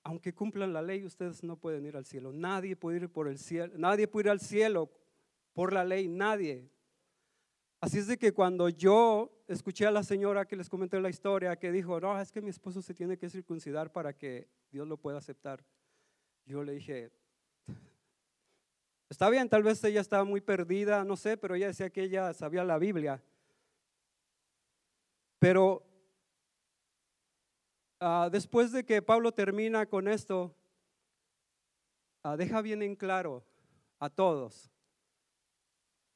aunque 0.01 0.33
cumplan 0.33 0.71
la 0.71 0.81
ley, 0.81 1.03
ustedes 1.03 1.43
no 1.43 1.57
pueden 1.57 1.85
ir 1.85 1.97
al 1.97 2.05
cielo. 2.05 2.31
Nadie 2.31 2.77
puede 2.77 2.99
ir 2.99 3.09
por 3.09 3.27
el 3.27 3.37
cielo, 3.37 3.73
nadie 3.75 4.07
puede 4.07 4.27
ir 4.27 4.31
al 4.31 4.39
cielo 4.39 4.89
por 5.51 5.73
la 5.73 5.83
ley, 5.83 6.07
nadie. 6.07 6.71
Así 7.81 7.97
es 7.97 8.07
de 8.07 8.17
que 8.17 8.31
cuando 8.31 8.69
yo 8.69 9.43
escuché 9.49 9.85
a 9.87 9.91
la 9.91 10.03
señora 10.03 10.45
que 10.45 10.55
les 10.55 10.69
comenté 10.69 11.01
la 11.01 11.09
historia, 11.09 11.57
que 11.57 11.73
dijo, 11.73 11.99
no, 11.99 12.17
es 12.17 12.31
que 12.31 12.41
mi 12.41 12.49
esposo 12.49 12.81
se 12.81 12.93
tiene 12.93 13.17
que 13.17 13.29
circuncidar 13.29 13.91
para 13.91 14.17
que 14.17 14.47
Dios 14.71 14.87
lo 14.87 14.95
pueda 14.95 15.17
aceptar. 15.17 15.65
Yo 16.45 16.63
le 16.63 16.71
dije, 16.75 17.11
está 19.11 19.29
bien, 19.29 19.49
tal 19.49 19.61
vez 19.61 19.83
ella 19.83 19.99
estaba 19.99 20.23
muy 20.23 20.39
perdida, 20.39 21.03
no 21.03 21.17
sé, 21.17 21.35
pero 21.35 21.53
ella 21.53 21.67
decía 21.67 21.89
que 21.89 22.03
ella 22.03 22.33
sabía 22.33 22.63
la 22.63 22.77
Biblia. 22.77 23.21
Pero 25.37 25.83
uh, 27.99 28.29
después 28.31 28.71
de 28.71 28.85
que 28.85 29.01
Pablo 29.01 29.33
termina 29.33 29.85
con 29.85 30.07
esto, 30.07 30.55
uh, 32.23 32.37
deja 32.37 32.61
bien 32.61 32.81
en 32.81 32.95
claro 32.95 33.43
a 33.99 34.09
todos, 34.09 34.71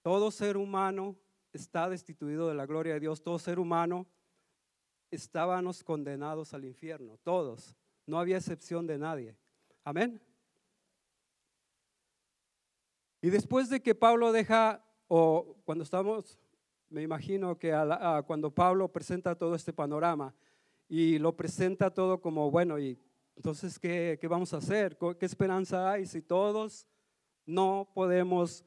todo 0.02 0.32
ser 0.32 0.56
humano 0.56 1.18
está 1.52 1.90
destituido 1.90 2.48
de 2.48 2.56
la 2.56 2.66
gloria 2.66 2.94
de 2.94 3.02
Dios. 3.02 3.22
Todo 3.22 3.40
ser 3.40 3.60
humano 3.60 4.08
estábamos 5.12 5.84
condenados 5.84 6.54
al 6.54 6.64
infierno, 6.64 7.18
todos. 7.24 7.76
No 8.06 8.20
había 8.20 8.38
excepción 8.38 8.88
de 8.88 8.98
nadie. 8.98 9.36
Amén. 9.84 10.22
Y 13.26 13.32
después 13.32 13.72
de 13.72 13.82
que 13.82 13.96
Pablo 13.96 14.32
deja, 14.32 14.86
o 15.08 15.58
cuando 15.66 15.84
estamos, 15.84 16.38
me 16.90 17.02
imagino 17.02 17.58
que 17.58 17.74
cuando 18.28 18.54
Pablo 18.54 18.88
presenta 18.88 19.34
todo 19.34 19.56
este 19.56 19.74
panorama 19.74 20.32
y 20.88 21.18
lo 21.18 21.36
presenta 21.36 21.92
todo 21.92 22.22
como, 22.22 22.52
bueno, 22.52 22.78
y 22.78 23.00
entonces, 23.36 23.80
¿qué, 23.80 24.20
¿qué 24.22 24.28
vamos 24.28 24.54
a 24.54 24.58
hacer? 24.58 24.96
¿Qué 25.20 25.26
esperanza 25.26 25.90
hay 25.90 26.06
si 26.06 26.22
todos 26.22 26.86
no 27.48 27.90
podemos 27.96 28.64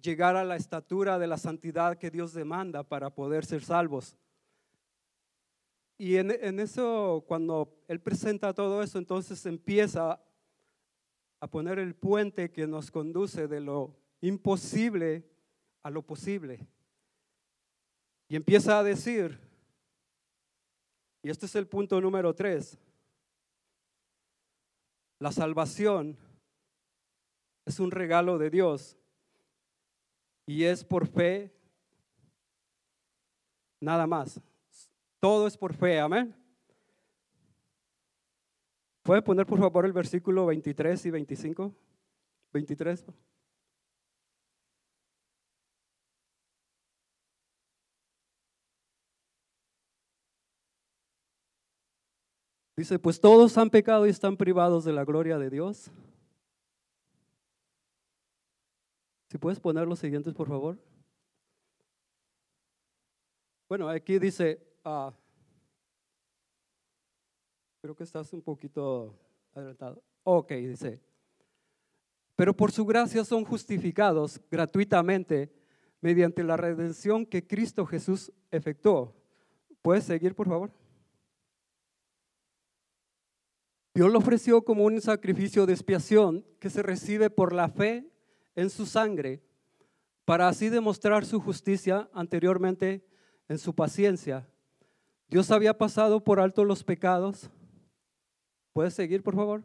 llegar 0.00 0.36
a 0.36 0.44
la 0.44 0.56
estatura 0.56 1.18
de 1.18 1.26
la 1.26 1.36
santidad 1.36 1.98
que 1.98 2.10
Dios 2.10 2.32
demanda 2.32 2.84
para 2.84 3.10
poder 3.10 3.44
ser 3.44 3.62
salvos. 3.62 4.16
Y 5.98 6.16
en, 6.16 6.60
eso, 6.60 7.26
cuando 7.28 7.76
Él 7.88 8.00
presenta 8.00 8.54
todo 8.54 8.82
eso, 8.82 8.96
entonces 8.96 9.44
empieza 9.44 10.18
a 11.42 11.48
poner 11.48 11.80
el 11.80 11.96
puente 11.96 12.52
que 12.52 12.68
nos 12.68 12.92
conduce 12.92 13.48
de 13.48 13.58
lo 13.58 13.96
imposible 14.20 15.28
a 15.82 15.90
lo 15.90 16.00
posible. 16.02 16.64
Y 18.28 18.36
empieza 18.36 18.78
a 18.78 18.84
decir, 18.84 19.40
y 21.20 21.30
este 21.30 21.46
es 21.46 21.56
el 21.56 21.66
punto 21.66 22.00
número 22.00 22.32
tres, 22.32 22.78
la 25.18 25.32
salvación 25.32 26.16
es 27.64 27.80
un 27.80 27.90
regalo 27.90 28.38
de 28.38 28.48
Dios 28.48 28.96
y 30.46 30.62
es 30.62 30.84
por 30.84 31.08
fe, 31.08 31.52
nada 33.80 34.06
más. 34.06 34.40
Todo 35.18 35.48
es 35.48 35.56
por 35.56 35.74
fe, 35.74 35.98
amén. 35.98 36.41
¿Puede 39.02 39.22
poner 39.22 39.46
por 39.46 39.58
favor 39.58 39.84
el 39.84 39.92
versículo 39.92 40.46
23 40.46 41.06
y 41.06 41.10
25? 41.10 41.74
23. 42.52 43.04
Dice, 52.76 52.98
pues 52.98 53.20
todos 53.20 53.58
han 53.58 53.70
pecado 53.70 54.06
y 54.06 54.10
están 54.10 54.36
privados 54.36 54.84
de 54.84 54.92
la 54.92 55.04
gloria 55.04 55.38
de 55.38 55.50
Dios. 55.50 55.90
Si 59.28 59.38
puedes 59.38 59.60
poner 59.60 59.86
los 59.86 59.98
siguientes, 59.98 60.32
por 60.34 60.48
favor. 60.48 60.78
Bueno, 63.68 63.88
aquí 63.88 64.18
dice, 64.18 64.62
ah, 64.84 65.12
creo 67.82 67.96
que 67.96 68.04
estás 68.04 68.32
un 68.32 68.40
poquito 68.40 69.12
adelantado. 69.52 70.00
Ok, 70.22 70.52
dice, 70.52 71.00
pero 72.36 72.56
por 72.56 72.70
su 72.70 72.86
gracia 72.86 73.24
son 73.24 73.44
justificados 73.44 74.40
gratuitamente 74.48 75.52
mediante 76.00 76.44
la 76.44 76.56
redención 76.56 77.26
que 77.26 77.44
Cristo 77.44 77.84
Jesús 77.84 78.32
efectuó. 78.52 79.16
¿Puedes 79.82 80.04
seguir, 80.04 80.36
por 80.36 80.46
favor? 80.48 80.70
Dios 83.94 84.12
lo 84.12 84.20
ofreció 84.20 84.62
como 84.64 84.84
un 84.84 85.00
sacrificio 85.00 85.66
de 85.66 85.72
expiación 85.72 86.46
que 86.60 86.70
se 86.70 86.84
recibe 86.84 87.30
por 87.30 87.52
la 87.52 87.68
fe 87.68 88.08
en 88.54 88.70
su 88.70 88.86
sangre, 88.86 89.42
para 90.24 90.46
así 90.46 90.68
demostrar 90.68 91.24
su 91.24 91.40
justicia 91.40 92.08
anteriormente 92.12 93.04
en 93.48 93.58
su 93.58 93.74
paciencia. 93.74 94.48
Dios 95.28 95.50
había 95.50 95.76
pasado 95.76 96.22
por 96.22 96.38
alto 96.38 96.64
los 96.64 96.84
pecados. 96.84 97.50
¿Puedes 98.72 98.94
seguir, 98.94 99.22
por 99.22 99.34
favor? 99.34 99.62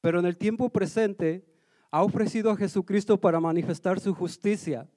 Pero 0.00 0.18
en 0.18 0.26
el 0.26 0.36
tiempo 0.36 0.68
presente 0.70 1.44
ha 1.90 2.02
ofrecido 2.02 2.50
a 2.50 2.56
Jesucristo 2.56 3.20
para 3.20 3.38
manifestar 3.38 4.00
su 4.00 4.14
justicia. 4.14 4.88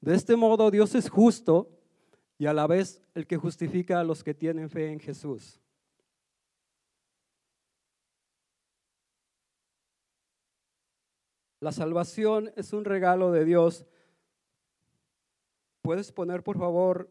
De 0.00 0.14
este 0.14 0.34
modo 0.34 0.70
Dios 0.70 0.94
es 0.94 1.08
justo 1.08 1.70
y 2.38 2.46
a 2.46 2.54
la 2.54 2.66
vez 2.66 3.02
el 3.14 3.26
que 3.26 3.36
justifica 3.36 4.00
a 4.00 4.04
los 4.04 4.24
que 4.24 4.34
tienen 4.34 4.70
fe 4.70 4.90
en 4.90 4.98
Jesús. 4.98 5.60
La 11.60 11.72
salvación 11.72 12.50
es 12.56 12.72
un 12.72 12.86
regalo 12.86 13.30
de 13.30 13.44
Dios. 13.44 13.84
¿Puedes 15.82 16.10
poner, 16.10 16.42
por 16.42 16.58
favor, 16.58 17.10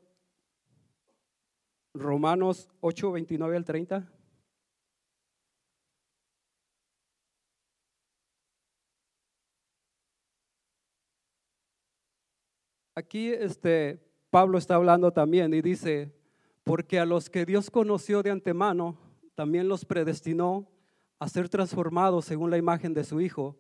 Romanos 1.93 2.69
8, 2.82 3.12
29 3.12 3.58
al 3.58 3.65
30? 3.65 4.08
Aquí 12.95 13.30
este, 13.30 13.99
Pablo 14.30 14.58
está 14.58 14.75
hablando 14.75 15.12
también 15.12 15.54
y 15.54 15.62
dice, 15.62 16.13
porque 16.65 16.99
a 16.99 17.06
los 17.06 17.30
que 17.30 17.45
Dios 17.45 17.71
conoció 17.71 18.21
de 18.21 18.30
antemano, 18.30 18.97
también 19.36 19.69
los 19.69 19.86
predestinó 19.86 20.69
a 21.17 21.30
ser 21.30 21.47
transformados 21.47 22.25
según 22.25 22.52
la 22.52 22.58
imagen 22.58 22.93
de 22.93 23.06
su 23.06 23.21
Hijo, 23.21 23.58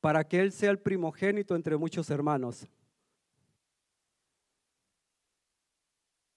para 0.00 0.22
que 0.22 0.40
Él 0.40 0.52
sea 0.52 0.70
el 0.70 0.78
primogénito 0.78 1.56
entre 1.56 1.76
muchos 1.76 2.10
hermanos. 2.10 2.68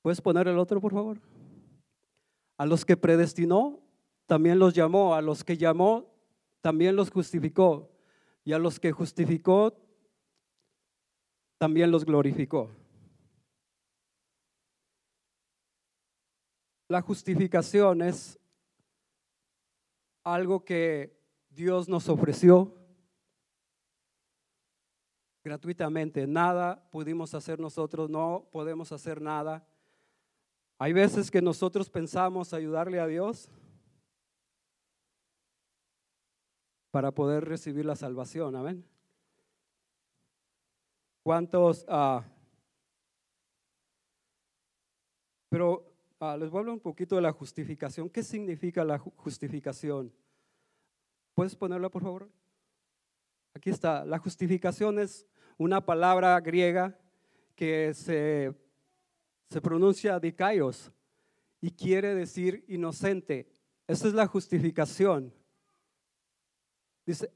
¿Puedes 0.10 0.22
poner 0.22 0.48
el 0.48 0.58
otro, 0.58 0.82
por 0.82 0.92
favor? 0.92 1.20
A 2.58 2.66
los 2.66 2.84
que 2.84 2.98
predestinó, 2.98 3.80
también 4.26 4.58
los 4.58 4.74
llamó. 4.74 5.14
A 5.14 5.22
los 5.22 5.44
que 5.44 5.56
llamó, 5.56 6.12
también 6.62 6.96
los 6.96 7.12
justificó. 7.12 7.92
Y 8.44 8.54
a 8.54 8.58
los 8.58 8.80
que 8.80 8.92
justificó, 8.92 9.80
también 11.60 11.92
los 11.92 12.06
glorificó. 12.06 12.72
La 16.88 17.04
justificación 17.04 18.02
es 18.02 18.40
algo 20.24 20.66
que 20.66 21.22
Dios 21.52 21.88
nos 21.88 22.10
ofreció 22.10 22.74
gratuitamente. 25.44 26.26
Nada 26.26 26.90
pudimos 26.90 27.36
hacer 27.36 27.60
nosotros, 27.60 28.10
no 28.10 28.50
podemos 28.52 28.92
hacer 28.92 29.22
nada. 29.22 29.69
Hay 30.82 30.94
veces 30.94 31.30
que 31.30 31.42
nosotros 31.42 31.90
pensamos 31.90 32.54
ayudarle 32.54 33.02
a 33.02 33.06
Dios 33.06 33.50
para 36.90 37.12
poder 37.12 37.44
recibir 37.44 37.86
la 37.86 37.98
salvación. 37.98 38.56
Amén. 38.56 38.86
¿Cuántos? 41.22 41.86
Ah, 41.90 42.24
pero 45.50 45.86
ah, 46.18 46.38
les 46.38 46.50
voy 46.50 46.60
a 46.60 46.62
hablar 46.62 46.76
un 46.76 46.80
poquito 46.80 47.18
de 47.18 47.24
la 47.24 47.34
justificación. 47.34 48.10
¿Qué 48.10 48.24
significa 48.24 48.86
la 48.86 49.00
justificación? 49.00 50.14
¿Puedes 51.36 51.58
ponerla, 51.58 51.90
por 51.90 52.04
favor? 52.04 52.30
Aquí 53.54 53.70
está. 53.70 54.06
La 54.06 54.18
justificación 54.18 54.98
es 54.98 55.28
una 55.58 55.86
palabra 55.86 56.40
griega 56.40 56.98
que 57.54 57.94
se 57.94 58.56
se 59.50 59.62
pronuncia 59.62 60.20
dikaios 60.20 60.92
y 61.62 61.72
quiere 61.72 62.14
decir 62.16 62.64
inocente. 62.68 63.48
Esa 63.88 64.08
es 64.08 64.14
la 64.14 64.28
justificación. 64.28 65.34
Dice, 67.06 67.32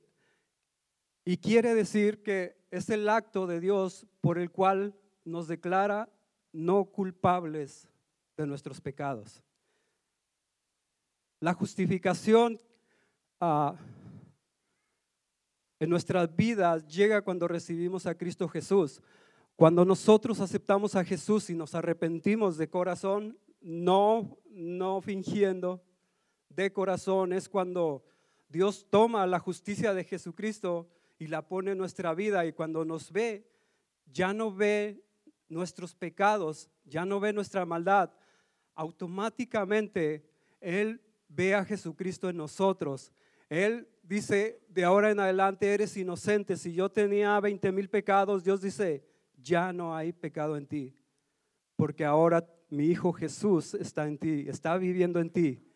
y 1.26 1.38
quiere 1.38 1.73
decir 1.73 2.21
que 2.21 2.56
es 2.69 2.89
el 2.89 3.10
acto 3.10 3.47
de 3.47 3.60
Dios 3.60 4.06
por 4.21 4.38
el 4.38 4.52
cual 4.52 4.95
nos 5.26 5.47
declara 5.47 6.10
no 6.52 6.86
culpables 6.86 7.88
de 8.38 8.45
nuestros 8.45 8.80
pecados. 8.82 9.41
La 11.39 11.54
justificación 11.54 12.60
ah, 13.39 13.76
en 15.80 15.89
nuestras 15.89 16.34
vidas 16.36 16.88
llega 16.88 17.21
cuando 17.21 17.47
recibimos 17.47 18.06
a 18.06 18.15
Cristo 18.15 18.47
Jesús. 18.47 19.02
Cuando 19.55 19.85
nosotros 19.85 20.39
aceptamos 20.39 20.95
a 20.95 21.05
Jesús 21.05 21.49
y 21.49 21.53
nos 21.55 21.75
arrepentimos 21.75 22.57
de 22.57 22.69
corazón, 22.69 23.37
no, 23.61 24.39
no 24.49 25.01
fingiendo, 25.01 25.83
de 26.49 26.73
corazón, 26.73 27.33
es 27.33 27.47
cuando 27.49 28.03
Dios 28.49 28.87
toma 28.89 29.25
la 29.27 29.39
justicia 29.39 29.93
de 29.93 30.03
Jesucristo 30.03 30.89
y 31.19 31.27
la 31.27 31.47
pone 31.47 31.71
en 31.71 31.77
nuestra 31.77 32.13
vida 32.13 32.45
y 32.45 32.53
cuando 32.53 32.83
nos 32.83 33.11
ve, 33.11 33.47
ya 34.11 34.33
no 34.33 34.53
ve 34.53 35.03
nuestros 35.49 35.95
pecados, 35.95 36.69
ya 36.83 37.05
no 37.05 37.19
ve 37.19 37.31
nuestra 37.31 37.65
maldad, 37.65 38.11
automáticamente 38.73 40.27
Él 40.61 40.99
ve 41.29 41.53
a 41.53 41.63
Jesucristo 41.63 42.27
en 42.29 42.37
nosotros. 42.37 43.13
Él 43.49 43.87
dice, 44.01 44.61
de 44.67 44.83
ahora 44.83 45.11
en 45.11 45.19
adelante 45.19 45.71
eres 45.71 45.95
inocente. 45.95 46.57
Si 46.57 46.73
yo 46.73 46.89
tenía 46.89 47.39
20 47.39 47.71
mil 47.71 47.87
pecados, 47.87 48.43
Dios 48.43 48.61
dice, 48.61 49.12
ya 49.43 49.73
no 49.73 49.95
hay 49.95 50.13
pecado 50.13 50.58
en 50.58 50.65
ti, 50.65 50.95
porque 51.75 52.06
ahora 52.06 52.47
mi 52.69 52.86
Hijo 52.86 53.13
Jesús 53.13 53.73
está 53.75 54.08
en 54.08 54.17
ti, 54.17 54.45
está 54.47 54.77
viviendo 54.77 55.19
en 55.19 55.29
ti. 55.29 55.69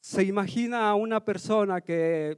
Se 0.00 0.24
imagina 0.24 0.90
a 0.90 0.96
una 0.96 1.24
persona 1.24 1.80
que, 1.80 2.36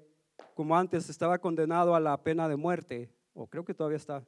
como 0.54 0.76
antes, 0.76 1.08
estaba 1.08 1.38
condenado 1.38 1.94
a 1.94 2.00
la 2.00 2.22
pena 2.22 2.46
de 2.46 2.56
muerte, 2.56 3.10
o 3.32 3.46
creo 3.46 3.64
que 3.64 3.72
todavía 3.72 3.96
está, 3.96 4.22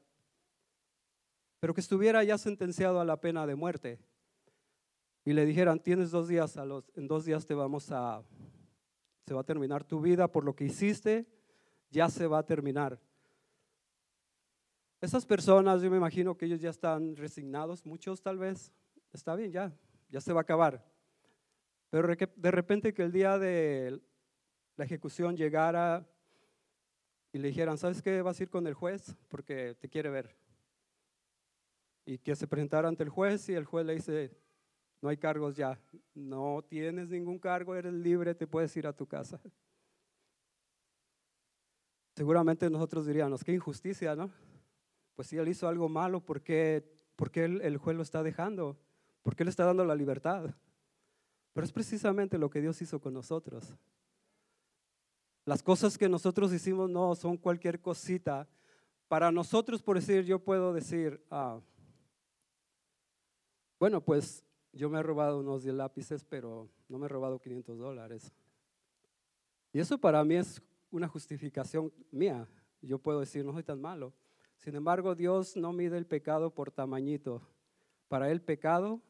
pero 1.61 1.74
que 1.74 1.83
estuviera 1.83 2.24
ya 2.24 2.38
sentenciado 2.38 3.00
a 3.00 3.04
la 3.04 3.20
pena 3.20 3.46
de 3.46 3.54
muerte. 3.54 3.98
Y 5.26 5.33
le 5.33 5.44
dijeran, 5.44 5.80
tienes 5.80 6.11
dos 6.11 6.28
días, 6.28 6.57
a 6.57 6.64
los, 6.64 6.90
en 6.94 7.07
dos 7.07 7.24
días 7.24 7.46
te 7.46 7.54
vamos 7.54 7.90
a 7.90 8.22
se 9.26 9.34
va 9.34 9.40
a 9.40 9.44
terminar 9.44 9.84
tu 9.84 10.00
vida 10.00 10.28
por 10.28 10.44
lo 10.44 10.54
que 10.54 10.64
hiciste, 10.64 11.26
ya 11.90 12.08
se 12.08 12.26
va 12.26 12.38
a 12.38 12.46
terminar. 12.46 13.00
Esas 15.00 15.24
personas, 15.26 15.82
yo 15.82 15.90
me 15.90 15.96
imagino 15.96 16.37
que 16.37 16.46
ellos 16.46 16.60
ya 16.60 16.70
están 16.70 17.16
resignados, 17.16 17.84
muchos 17.84 18.22
tal 18.22 18.38
vez, 18.38 18.72
está 19.12 19.34
bien, 19.34 19.52
ya, 19.52 19.72
ya 20.08 20.20
se 20.20 20.32
va 20.32 20.40
a 20.40 20.42
acabar. 20.42 20.84
Pero 21.90 22.08
de 22.08 22.50
repente 22.50 22.92
que 22.92 23.02
el 23.02 23.12
día 23.12 23.38
de 23.38 24.00
la 24.76 24.84
ejecución 24.84 25.37
llegara 25.37 26.06
y 27.32 27.38
le 27.38 27.48
dijeran, 27.48 27.78
¿sabes 27.78 28.02
qué? 28.02 28.22
Vas 28.22 28.40
a 28.40 28.42
ir 28.42 28.50
con 28.50 28.66
el 28.66 28.74
juez 28.74 29.16
porque 29.28 29.74
te 29.80 29.88
quiere 29.88 30.10
ver. 30.10 30.34
Y 32.06 32.18
que 32.18 32.37
se 32.37 32.46
presentara 32.46 32.88
ante 32.88 33.02
el 33.02 33.08
juez 33.08 33.48
y 33.48 33.54
el 33.54 33.64
juez 33.64 33.87
le 33.87 33.94
dice, 33.94 34.37
no 35.04 35.10
hay 35.10 35.18
cargos 35.18 35.54
ya, 35.54 35.78
no 36.14 36.64
tienes 36.66 37.10
ningún 37.10 37.38
cargo, 37.38 37.74
eres 37.74 37.92
libre, 37.92 38.34
te 38.34 38.46
puedes 38.46 38.74
ir 38.74 38.86
a 38.86 38.92
tu 38.94 39.06
casa. 39.06 39.38
Seguramente 42.16 42.70
nosotros 42.70 43.04
diríamos, 43.04 43.44
qué 43.44 43.52
injusticia, 43.52 44.16
¿no? 44.16 44.30
Pues 45.14 45.28
si 45.28 45.36
él 45.36 45.46
hizo 45.48 45.68
algo 45.68 45.90
malo, 45.90 46.24
¿por 46.24 46.40
qué, 46.40 46.90
el, 47.34 47.76
juez 47.76 47.94
lo 47.94 48.02
está 48.02 48.22
dejando? 48.22 48.78
¿Por 49.20 49.36
qué 49.36 49.44
le 49.44 49.50
está 49.50 49.66
dando 49.66 49.84
la 49.84 49.94
libertad? 49.94 50.54
Pero 51.52 51.66
es 51.66 51.72
precisamente 51.72 52.38
lo 52.38 52.48
que 52.48 52.62
Dios 52.62 52.80
hizo 52.80 52.98
con 52.98 53.12
nosotros. 53.12 53.76
Las 55.44 55.62
cosas 55.62 55.98
que 55.98 56.08
nosotros 56.08 56.50
hicimos 56.50 56.88
no 56.88 57.14
son 57.14 57.36
cualquier 57.36 57.78
cosita. 57.78 58.48
Para 59.06 59.30
nosotros, 59.30 59.82
por 59.82 59.96
decir, 59.96 60.24
yo 60.24 60.38
puedo 60.38 60.72
decir, 60.72 61.22
ah, 61.30 61.60
bueno, 63.78 64.00
pues 64.00 64.42
yo 64.74 64.90
me 64.90 64.98
he 64.98 65.02
robado 65.02 65.38
unos 65.38 65.62
10 65.62 65.76
lápices, 65.76 66.24
pero 66.24 66.68
no 66.88 66.98
me 66.98 67.06
he 67.06 67.08
robado 67.08 67.38
500 67.38 67.78
dólares. 67.78 68.34
Y 69.72 69.78
eso 69.78 69.98
para 69.98 70.24
mí 70.24 70.34
es 70.34 70.60
una 70.90 71.08
justificación 71.08 71.92
mía. 72.10 72.48
Yo 72.82 72.98
puedo 72.98 73.20
decir, 73.20 73.44
no 73.44 73.52
soy 73.52 73.62
tan 73.62 73.80
malo. 73.80 74.12
Sin 74.56 74.74
embargo, 74.74 75.14
Dios 75.14 75.56
no 75.56 75.72
mide 75.72 75.96
el 75.96 76.06
pecado 76.06 76.52
por 76.52 76.70
tamañito. 76.70 77.40
Para 78.08 78.30
Él 78.30 78.42
pecado 78.42 79.00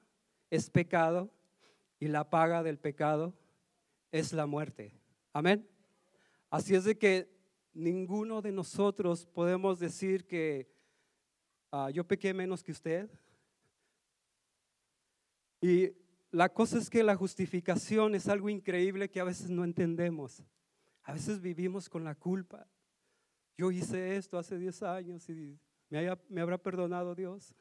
es 0.51 0.71
pecado 0.71 1.31
y 1.99 2.09
la 2.09 2.29
paga 2.29 2.63
del 2.63 2.79
pecado 2.79 3.35
es 4.13 4.33
la 4.33 4.47
muerte. 4.47 4.93
Amén. 5.33 5.67
Así 6.51 6.75
es 6.75 6.85
de 6.85 6.99
que 6.99 7.29
ninguno 7.73 8.43
de 8.43 8.53
nosotros 8.53 9.27
podemos 9.27 9.79
decir 9.79 10.27
que 10.27 10.71
ah, 11.73 11.91
yo 11.91 12.05
pequé 12.07 12.35
menos 12.35 12.63
que 12.63 12.73
usted 12.73 13.11
y 15.65 15.97
la 16.31 16.51
cosa 16.51 16.77
es 16.77 16.91
que 16.91 17.03
la 17.03 17.17
justificación 17.17 18.15
es 18.15 18.29
algo 18.29 18.51
increíble 18.51 19.09
que 19.09 19.19
a 19.19 19.25
veces 19.25 19.49
no 19.49 19.65
entendemos. 19.65 20.45
A 21.05 21.15
veces 21.15 21.41
vivimos 21.41 21.89
con 21.89 22.05
la 22.05 22.15
culpa. 22.15 22.67
Yo 23.57 23.71
hice 23.71 24.17
esto 24.17 24.37
hace 24.37 24.59
10 24.59 24.83
años 24.83 25.27
y 25.31 25.59
me, 25.89 26.07
me 26.29 26.43
habrá 26.43 26.59
perdonado 26.59 27.15
Dios. 27.15 27.55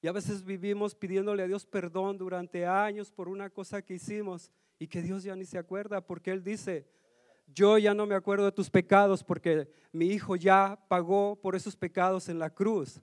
Y 0.00 0.06
a 0.06 0.12
veces 0.12 0.42
vivimos 0.42 0.94
pidiéndole 0.94 1.42
a 1.42 1.46
Dios 1.46 1.66
perdón 1.66 2.16
durante 2.16 2.64
años 2.64 3.10
por 3.10 3.28
una 3.28 3.50
cosa 3.50 3.82
que 3.82 3.96
hicimos 3.96 4.50
y 4.78 4.86
que 4.86 5.02
Dios 5.02 5.22
ya 5.22 5.36
ni 5.36 5.44
se 5.44 5.58
acuerda 5.58 6.00
porque 6.00 6.30
Él 6.30 6.42
dice, 6.42 6.88
yo 7.46 7.76
ya 7.76 7.92
no 7.92 8.06
me 8.06 8.14
acuerdo 8.14 8.46
de 8.46 8.52
tus 8.52 8.70
pecados 8.70 9.22
porque 9.22 9.70
mi 9.92 10.06
Hijo 10.06 10.34
ya 10.34 10.82
pagó 10.88 11.36
por 11.36 11.54
esos 11.54 11.76
pecados 11.76 12.30
en 12.30 12.38
la 12.38 12.48
cruz. 12.48 13.02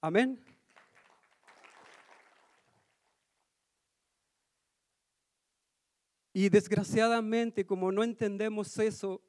Amén. 0.00 0.38
Y 6.32 6.48
desgraciadamente, 6.48 7.64
como 7.64 7.90
no 7.90 8.04
entendemos 8.04 8.78
eso, 8.78 9.20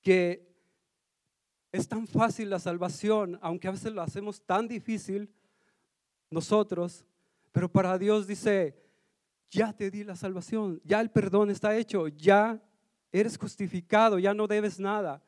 que 0.00 0.52
es 1.70 1.88
tan 1.88 2.06
fácil 2.06 2.50
la 2.50 2.58
salvación, 2.58 3.38
aunque 3.40 3.68
a 3.68 3.72
veces 3.72 3.92
lo 3.92 4.02
hacemos 4.02 4.42
tan 4.42 4.68
difícil 4.68 5.32
nosotros, 6.30 7.04
pero 7.50 7.70
para 7.70 7.96
Dios 7.98 8.26
dice, 8.26 8.76
ya 9.50 9.72
te 9.72 9.90
di 9.90 10.04
la 10.04 10.16
salvación, 10.16 10.80
ya 10.84 11.00
el 11.00 11.10
perdón 11.10 11.50
está 11.50 11.76
hecho, 11.76 12.08
ya 12.08 12.62
eres 13.10 13.38
justificado, 13.38 14.18
ya 14.18 14.34
no 14.34 14.46
debes 14.46 14.80
nada. 14.80 15.22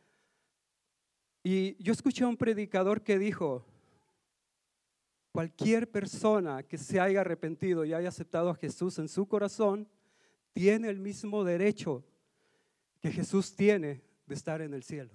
Y 1.43 1.83
yo 1.83 1.93
escuché 1.93 2.25
a 2.25 2.29
un 2.29 2.37
predicador 2.37 3.03
que 3.03 3.19
dijo, 3.19 3.67
cualquier 5.31 5.91
persona 5.91 6.63
que 6.63 6.79
se 6.79 7.01
haya 7.01 7.21
arrepentido 7.21 7.85
y 7.85 7.93
haya 7.93 8.09
aceptado 8.09 8.51
a 8.51 8.55
Jesús 8.55 8.99
en 8.99 9.09
su 9.09 9.27
corazón, 9.27 9.89
tiene 10.55 10.89
el 10.89 11.01
mismo 11.01 11.45
derecho 11.45 12.05
que 13.01 13.13
Jesús 13.13 13.55
tiene 13.55 14.03
de 14.27 14.35
estar 14.35 14.63
en 14.63 14.73
el 14.73 14.83
cielo. 14.83 15.13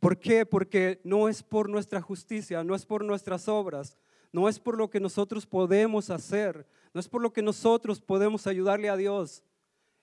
¿Por 0.00 0.18
qué? 0.18 0.44
Porque 0.44 1.00
no 1.04 1.28
es 1.28 1.42
por 1.42 1.68
nuestra 1.70 2.02
justicia, 2.02 2.62
no 2.62 2.74
es 2.74 2.84
por 2.84 3.04
nuestras 3.04 3.48
obras, 3.48 3.96
no 4.32 4.48
es 4.48 4.60
por 4.60 4.76
lo 4.76 4.90
que 4.90 5.00
nosotros 5.00 5.46
podemos 5.46 6.10
hacer, 6.10 6.66
no 6.92 7.00
es 7.00 7.08
por 7.08 7.22
lo 7.22 7.32
que 7.32 7.42
nosotros 7.42 8.00
podemos 8.00 8.46
ayudarle 8.46 8.88
a 8.88 8.96
Dios, 8.96 9.42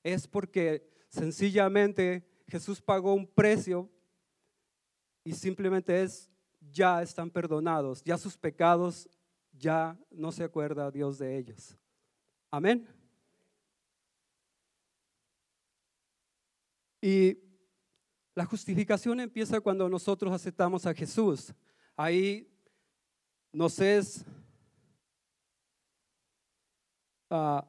es 0.04 0.28
porque 0.28 0.90
sencillamente 1.10 2.26
Jesús 2.48 2.82
pagó 2.82 3.14
un 3.14 3.28
precio 3.28 3.90
y 5.24 5.34
simplemente 5.34 6.02
es, 6.02 6.30
ya 6.72 7.02
están 7.02 7.30
perdonados, 7.30 8.04
ya 8.04 8.18
sus 8.18 8.38
pecados, 8.38 9.10
ya 9.54 9.98
no 10.12 10.32
se 10.32 10.44
acuerda 10.44 10.92
Dios 10.92 11.18
de 11.18 11.38
ellos. 11.38 11.78
Amén. 12.52 12.88
Y 17.06 17.38
la 18.34 18.46
justificación 18.46 19.20
empieza 19.20 19.62
cuando 19.62 19.88
nosotros 19.88 20.34
aceptamos 20.34 20.88
a 20.88 20.94
Jesús. 20.96 21.54
Ahí 21.96 22.52
nos 23.54 23.80
es 23.80 24.26
uh, 27.30 27.62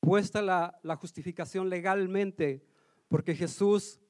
puesta 0.00 0.42
la, 0.42 0.80
la, 0.82 0.96
justificación 0.96 1.70
legalmente, 1.70 2.66
porque 3.06 3.36
Jesús, 3.36 4.00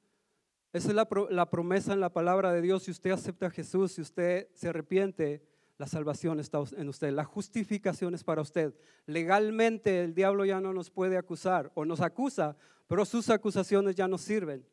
esa 0.73 0.89
es 0.89 0.95
la, 0.95 1.07
la 1.29 1.51
promesa 1.51 1.93
en 1.93 2.01
la 2.01 2.15
palabra 2.15 2.51
de 2.51 2.63
Dios, 2.63 2.85
si 2.85 2.93
usted 2.93 3.11
acepta 3.11 3.49
a 3.49 3.51
Jesús, 3.51 3.93
si 3.93 4.01
usted 4.01 4.49
se 4.55 4.71
arrepiente, 4.71 5.47
la 5.77 5.87
salvación 5.87 6.39
está 6.39 6.63
en 6.77 6.89
usted, 6.89 7.13
la 7.13 7.25
justificación 7.25 8.15
es 8.15 8.23
para 8.23 8.43
usted. 8.43 8.75
Legalmente 9.07 10.03
el 10.03 10.15
diablo 10.15 10.45
ya 10.45 10.61
no 10.61 10.73
nos 10.73 10.91
puede 10.91 11.17
acusar 11.17 11.73
o 11.75 11.85
nos 11.85 12.01
acusa, 12.01 12.57
pero 12.87 13.05
sus 13.05 13.29
acusaciones 13.31 13.97
ya 13.97 14.07
no 14.07 14.19
sirven, 14.19 14.65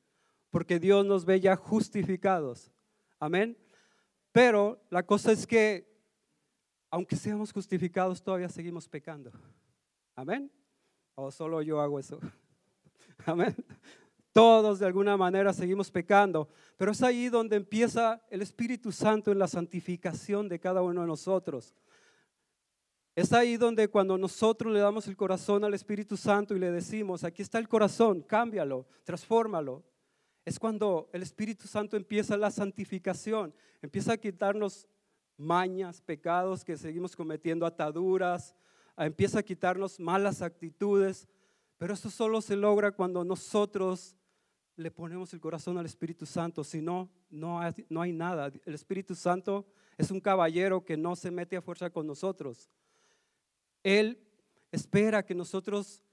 porque 0.50 0.80
Dios 0.80 1.06
nos 1.06 1.26
ve 1.26 1.40
ya 1.40 1.56
justificados. 1.56 2.72
Amén. 3.20 3.58
Pero 4.32 4.84
la 4.90 5.04
cosa 5.04 5.32
es 5.32 5.48
que, 5.48 5.92
aunque 6.90 7.16
seamos 7.16 7.52
justificados, 7.52 8.22
todavía 8.22 8.50
seguimos 8.50 8.88
pecando. 8.88 9.32
Amén. 10.16 10.52
O 11.16 11.32
solo 11.32 11.62
yo 11.62 11.82
hago 11.82 12.00
eso. 12.00 12.20
Amén. 13.26 13.56
Todos 14.34 14.80
de 14.80 14.86
alguna 14.86 15.18
manera 15.18 15.52
seguimos 15.52 15.92
pecando, 15.92 16.48
pero 16.78 16.92
es 16.92 17.04
ahí 17.04 17.28
donde 17.28 17.58
empieza 17.58 18.22
el 18.30 18.42
Espíritu 18.42 18.92
Santo 18.92 19.32
en 19.32 19.40
la 19.40 19.48
santificación 19.48 20.48
de 20.48 20.60
cada 20.60 20.82
uno 20.82 21.02
de 21.02 21.08
nosotros. 21.08 21.76
Es 23.14 23.34
ahí 23.34 23.58
donde 23.58 23.90
cuando 23.90 24.18
nosotros 24.18 24.72
le 24.72 24.80
damos 24.80 25.06
el 25.08 25.18
corazón 25.18 25.66
al 25.66 25.74
Espíritu 25.74 26.16
Santo 26.16 26.56
y 26.56 26.60
le 26.60 26.72
decimos, 26.72 27.26
aquí 27.26 27.42
está 27.42 27.60
el 27.60 27.68
corazón, 27.68 28.22
cámbialo, 28.22 28.88
transfórmalo. 29.04 29.84
Es 30.46 30.58
cuando 30.58 31.10
el 31.12 31.22
Espíritu 31.22 31.68
Santo 31.68 31.98
empieza 31.98 32.38
la 32.38 32.52
santificación, 32.52 33.54
empieza 33.82 34.14
a 34.14 34.18
quitarnos 34.18 34.88
mañas, 35.36 36.02
pecados 36.02 36.64
que 36.64 36.78
seguimos 36.78 37.18
cometiendo, 37.18 37.66
ataduras, 37.66 38.56
empieza 38.96 39.40
a 39.40 39.44
quitarnos 39.44 40.00
malas 40.00 40.42
actitudes. 40.42 41.28
Pero 41.78 41.96
eso 41.96 42.10
solo 42.10 42.42
se 42.42 42.56
logra 42.56 42.92
cuando 42.92 43.26
nosotros 43.26 44.16
le 44.82 44.92
ponemos 44.92 45.34
el 45.34 45.40
corazón 45.40 45.78
al 45.78 45.86
Espíritu 45.86 46.26
Santo. 46.26 46.64
Si 46.64 46.82
no, 46.82 47.10
no 47.30 47.60
hay, 47.60 47.86
no 47.90 48.02
hay 48.02 48.12
nada. 48.12 48.52
El 48.66 48.74
Espíritu 48.74 49.16
Santo 49.16 49.66
es 49.98 50.12
un 50.12 50.20
caballero 50.20 50.84
que 50.84 50.98
no 50.98 51.16
se 51.16 51.32
mete 51.32 51.56
a 51.56 51.62
fuerza 51.62 51.90
con 51.90 52.08
nosotros. 52.08 52.70
Él 53.84 54.20
espera 54.72 55.24
que 55.24 55.36
nosotros 55.36 56.04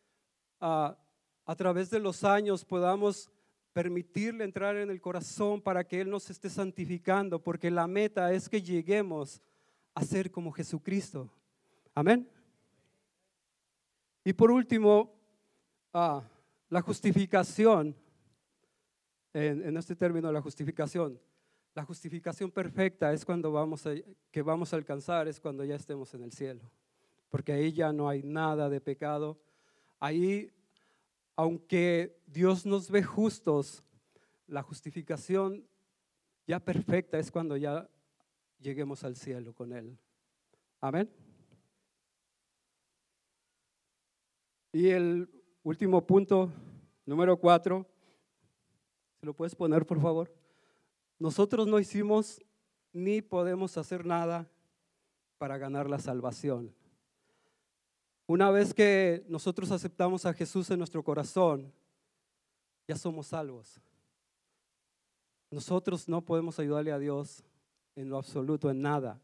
ah, 0.60 0.96
a 1.44 1.56
través 1.56 1.90
de 1.90 1.98
los 1.98 2.24
años 2.24 2.64
podamos 2.64 3.30
permitirle 3.72 4.44
entrar 4.44 4.76
en 4.76 4.90
el 4.90 5.00
corazón 5.00 5.62
para 5.62 5.84
que 5.84 6.00
Él 6.00 6.10
nos 6.10 6.28
esté 6.30 6.50
santificando, 6.50 7.42
porque 7.42 7.70
la 7.70 7.86
meta 7.86 8.32
es 8.32 8.48
que 8.48 8.60
lleguemos 8.60 9.40
a 9.94 10.04
ser 10.04 10.30
como 10.30 10.52
Jesucristo. 10.52 11.30
Amén. 11.94 12.28
Y 14.24 14.32
por 14.32 14.50
último, 14.50 15.14
ah, 15.92 16.22
la 16.68 16.82
justificación, 16.82 17.96
en, 19.32 19.76
este 19.76 19.94
término, 19.94 20.30
la 20.32 20.42
justificación. 20.42 21.20
La 21.74 21.84
justificación 21.84 22.50
perfecta 22.50 23.12
es 23.12 23.24
cuando 23.24 23.52
vamos 23.52 23.86
a, 23.86 23.92
que 24.30 24.42
vamos 24.42 24.72
a 24.72 24.76
alcanzar, 24.76 25.28
es 25.28 25.38
cuando 25.40 25.64
ya 25.64 25.76
estemos 25.76 26.12
en 26.14 26.22
el 26.22 26.32
cielo 26.32 26.62
porque 27.28 27.52
ahí 27.52 27.72
ya 27.72 27.92
no 27.92 28.08
hay 28.08 28.22
nada 28.22 28.68
de 28.68 28.80
pecado. 28.80 29.38
Ahí, 30.00 30.50
aunque 31.36 32.20
Dios 32.26 32.64
nos 32.64 32.90
ve 32.90 33.02
justos, 33.02 33.82
la 34.46 34.62
justificación 34.62 35.66
ya 36.46 36.58
perfecta 36.58 37.18
es 37.18 37.30
cuando 37.30 37.56
ya 37.56 37.88
lleguemos 38.58 39.04
al 39.04 39.16
cielo 39.16 39.52
con 39.54 39.72
Él. 39.72 39.98
Amén. 40.80 41.10
Y 44.72 44.88
el 44.88 45.28
último 45.62 46.06
punto, 46.06 46.50
número 47.04 47.36
cuatro, 47.36 47.86
¿se 49.20 49.26
lo 49.26 49.34
puedes 49.34 49.54
poner 49.54 49.86
por 49.86 50.00
favor? 50.00 50.32
Nosotros 51.18 51.66
no 51.66 51.78
hicimos 51.78 52.40
ni 52.92 53.22
podemos 53.22 53.76
hacer 53.76 54.06
nada 54.06 54.48
para 55.38 55.58
ganar 55.58 55.88
la 55.88 55.98
salvación. 55.98 56.74
Una 58.26 58.50
vez 58.50 58.74
que 58.74 59.24
nosotros 59.28 59.70
aceptamos 59.70 60.26
a 60.26 60.34
Jesús 60.34 60.70
en 60.70 60.78
nuestro 60.78 61.02
corazón, 61.02 61.72
ya 62.86 62.96
somos 62.96 63.28
salvos. 63.28 63.80
Nosotros 65.50 66.08
no 66.08 66.20
podemos 66.20 66.58
ayudarle 66.58 66.92
a 66.92 66.98
Dios 66.98 67.42
en 67.96 68.10
lo 68.10 68.18
absoluto, 68.18 68.70
en 68.70 68.82
nada. 68.82 69.20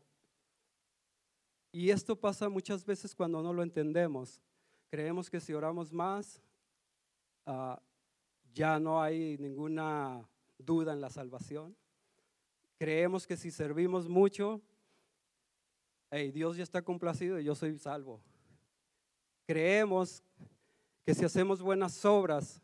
Y 1.71 1.91
esto 1.91 2.17
pasa 2.17 2.49
muchas 2.49 2.85
veces 2.85 3.15
cuando 3.15 3.43
no 3.43 3.53
lo 3.53 3.63
entendemos. 3.63 4.41
Creemos 4.91 5.29
que 5.29 5.41
si 5.41 5.53
oramos 5.53 5.93
más, 5.93 6.41
ah, 7.47 7.81
ya 8.55 8.79
no 8.79 9.03
hay 9.03 9.37
ninguna 9.39 10.29
duda 10.59 10.93
en 10.93 11.01
la 11.01 11.11
salvación. 11.11 11.77
Creemos 12.79 13.27
que 13.27 13.37
si 13.37 13.51
servimos 13.51 14.09
mucho, 14.09 14.63
hey, 16.11 16.31
Dios 16.31 16.57
ya 16.57 16.63
está 16.63 16.83
complacido 16.83 17.39
y 17.39 17.45
yo 17.45 17.55
soy 17.55 17.77
salvo. 17.79 18.23
Creemos 19.47 20.23
que 21.05 21.15
si 21.15 21.25
hacemos 21.25 21.61
buenas 21.61 22.05
obras, 22.05 22.63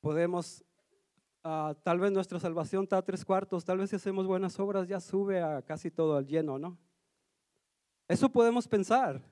podemos, 0.00 0.64
ah, 1.44 1.74
tal 1.82 2.00
vez 2.00 2.10
nuestra 2.10 2.40
salvación 2.40 2.84
está 2.84 2.96
a 2.96 3.02
tres 3.02 3.24
cuartos, 3.24 3.64
tal 3.64 3.78
vez 3.78 3.90
si 3.90 3.96
hacemos 3.96 4.26
buenas 4.26 4.58
obras 4.58 4.88
ya 4.88 4.98
sube 4.98 5.42
a 5.42 5.62
casi 5.62 5.90
todo 5.90 6.16
al 6.16 6.26
lleno, 6.26 6.58
¿no? 6.58 6.78
Eso 8.08 8.30
podemos 8.30 8.66
pensar. 8.66 9.22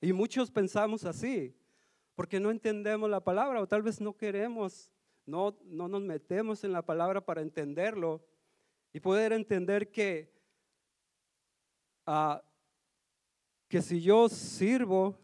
Y 0.00 0.12
muchos 0.12 0.50
pensamos 0.50 1.04
así, 1.04 1.56
porque 2.18 2.40
no 2.40 2.50
entendemos 2.50 3.08
la 3.08 3.22
palabra 3.22 3.60
o 3.62 3.68
tal 3.68 3.82
vez 3.82 4.00
no 4.00 4.16
queremos, 4.16 4.90
no, 5.24 5.56
no 5.66 5.86
nos 5.86 6.02
metemos 6.02 6.64
en 6.64 6.72
la 6.72 6.82
palabra 6.82 7.24
para 7.24 7.42
entenderlo 7.42 8.26
y 8.92 8.98
poder 8.98 9.32
entender 9.32 9.92
que 9.92 10.28
uh, 12.08 12.40
que 13.68 13.80
si 13.82 14.00
yo 14.00 14.28
sirvo, 14.28 15.16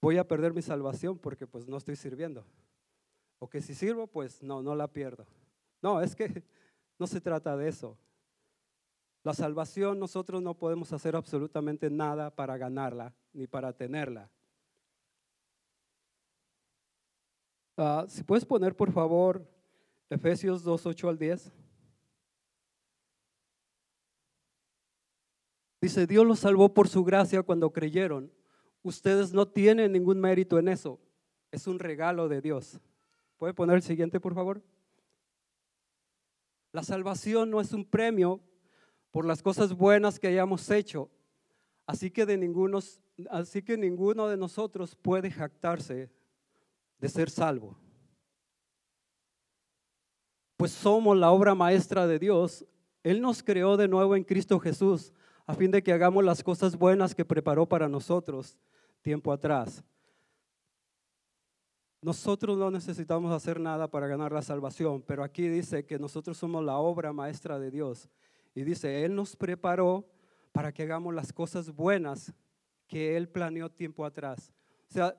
voy 0.00 0.16
a 0.16 0.26
perder 0.26 0.54
mi 0.54 0.62
salvación 0.62 1.18
porque 1.18 1.46
pues 1.46 1.68
no 1.68 1.76
estoy 1.76 1.96
sirviendo. 1.96 2.46
O 3.40 3.50
que 3.50 3.60
si 3.60 3.74
sirvo, 3.74 4.06
pues 4.06 4.42
no, 4.42 4.62
no 4.62 4.74
la 4.74 4.88
pierdo. 4.88 5.26
No, 5.82 6.00
es 6.00 6.16
que 6.16 6.42
no 6.98 7.06
se 7.06 7.20
trata 7.20 7.54
de 7.54 7.68
eso. 7.68 7.98
La 9.24 9.34
salvación 9.34 9.98
nosotros 9.98 10.40
no 10.40 10.54
podemos 10.56 10.90
hacer 10.94 11.16
absolutamente 11.16 11.90
nada 11.90 12.34
para 12.34 12.56
ganarla 12.56 13.14
ni 13.34 13.46
para 13.46 13.74
tenerla. 13.74 14.30
Ah, 17.76 18.04
si 18.08 18.22
puedes 18.22 18.44
poner 18.44 18.76
por 18.76 18.92
favor 18.92 19.44
Efesios 20.08 20.62
2, 20.62 20.86
8 20.86 21.08
al 21.08 21.18
10. 21.18 21.52
Dice, 25.80 26.06
Dios 26.06 26.24
los 26.26 26.38
salvó 26.38 26.72
por 26.72 26.88
su 26.88 27.04
gracia 27.04 27.42
cuando 27.42 27.72
creyeron. 27.72 28.32
Ustedes 28.82 29.32
no 29.32 29.46
tienen 29.48 29.92
ningún 29.92 30.20
mérito 30.20 30.58
en 30.58 30.68
eso. 30.68 31.00
Es 31.50 31.66
un 31.66 31.78
regalo 31.78 32.28
de 32.28 32.40
Dios. 32.40 32.80
¿Puede 33.36 33.54
poner 33.54 33.76
el 33.76 33.82
siguiente, 33.82 34.20
por 34.20 34.34
favor? 34.34 34.62
La 36.72 36.82
salvación 36.82 37.50
no 37.50 37.60
es 37.60 37.72
un 37.72 37.84
premio 37.84 38.40
por 39.10 39.26
las 39.26 39.42
cosas 39.42 39.74
buenas 39.74 40.18
que 40.18 40.28
hayamos 40.28 40.70
hecho. 40.70 41.10
Así 41.86 42.10
que, 42.10 42.24
de 42.24 42.38
ninguno, 42.38 42.78
así 43.30 43.62
que 43.62 43.76
ninguno 43.76 44.28
de 44.28 44.36
nosotros 44.36 44.96
puede 44.96 45.30
jactarse 45.30 46.10
de 47.04 47.10
ser 47.10 47.28
salvo. 47.28 47.76
pues 50.56 50.72
somos 50.72 51.14
la 51.14 51.30
obra 51.30 51.54
maestra 51.54 52.06
de 52.06 52.18
Dios, 52.18 52.64
Él 53.02 53.20
nos 53.20 53.42
creó 53.42 53.76
de 53.76 53.88
nuevo 53.88 54.16
en 54.16 54.24
Cristo 54.24 54.58
Jesús 54.58 55.12
a 55.46 55.52
fin 55.52 55.70
de 55.70 55.82
que 55.82 55.92
hagamos 55.92 56.24
las 56.24 56.42
cosas 56.42 56.78
buenas 56.78 57.14
que 57.14 57.26
preparó 57.26 57.68
para 57.68 57.90
nosotros 57.90 58.56
tiempo 59.02 59.30
atrás. 59.32 59.84
Nosotros 62.00 62.56
no 62.56 62.70
necesitamos 62.70 63.30
hacer 63.34 63.60
nada 63.60 63.86
para 63.90 64.06
ganar 64.06 64.32
la 64.32 64.40
salvación, 64.40 65.02
pero 65.02 65.22
aquí 65.22 65.46
dice 65.48 65.84
que 65.84 65.98
nosotros 65.98 66.38
somos 66.38 66.64
la 66.64 66.78
obra 66.78 67.12
maestra 67.12 67.58
de 67.58 67.70
Dios. 67.70 68.08
Y 68.54 68.62
dice, 68.62 69.04
Él 69.04 69.14
nos 69.14 69.36
preparó 69.36 70.08
para 70.52 70.72
que 70.72 70.84
hagamos 70.84 71.12
las 71.12 71.34
cosas 71.34 71.70
buenas 71.70 72.32
que 72.86 73.14
Él 73.14 73.28
planeó 73.28 73.70
tiempo 73.70 74.06
atrás. 74.06 74.54
O 74.88 74.92
sea, 74.94 75.14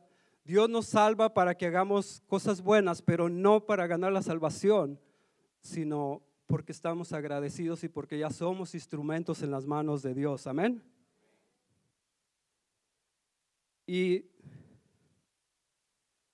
Dios 0.45 0.69
nos 0.69 0.85
salva 0.85 1.33
para 1.33 1.55
que 1.55 1.65
hagamos 1.65 2.21
cosas 2.27 2.61
buenas, 2.61 3.01
pero 3.01 3.29
no 3.29 3.65
para 3.65 3.87
ganar 3.87 4.13
la 4.13 4.21
salvación, 4.21 4.99
sino 5.59 6.21
porque 6.45 6.71
estamos 6.71 7.13
agradecidos 7.13 7.83
y 7.83 7.89
porque 7.89 8.19
ya 8.19 8.29
somos 8.29 8.75
instrumentos 8.75 9.41
en 9.41 9.49
las 9.49 9.65
manos 9.65 10.03
de 10.03 10.13
Dios. 10.13 10.45
Amén. 10.45 10.83
Y 13.87 14.25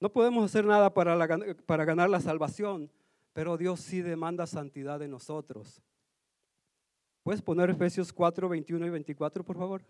no 0.02 0.12
podemos 0.12 0.44
hacer 0.44 0.66
nada 0.66 0.94
para, 0.94 1.16
ganar 1.86 2.10
la 2.10 2.20
salvación, 2.20 2.92
pero 3.32 3.56
Dios 3.56 3.80
sí 3.80 4.02
demanda 4.02 4.46
santidad 4.46 5.00
de 5.00 5.08
nosotros. 5.08 5.82
¿Puedes 7.24 7.42
poner 7.42 7.70
Efesios 7.70 8.12
4, 8.12 8.50
21 8.50 8.88
y 8.88 8.90
24, 8.90 9.46
por 9.46 9.58
favor? 9.58 9.84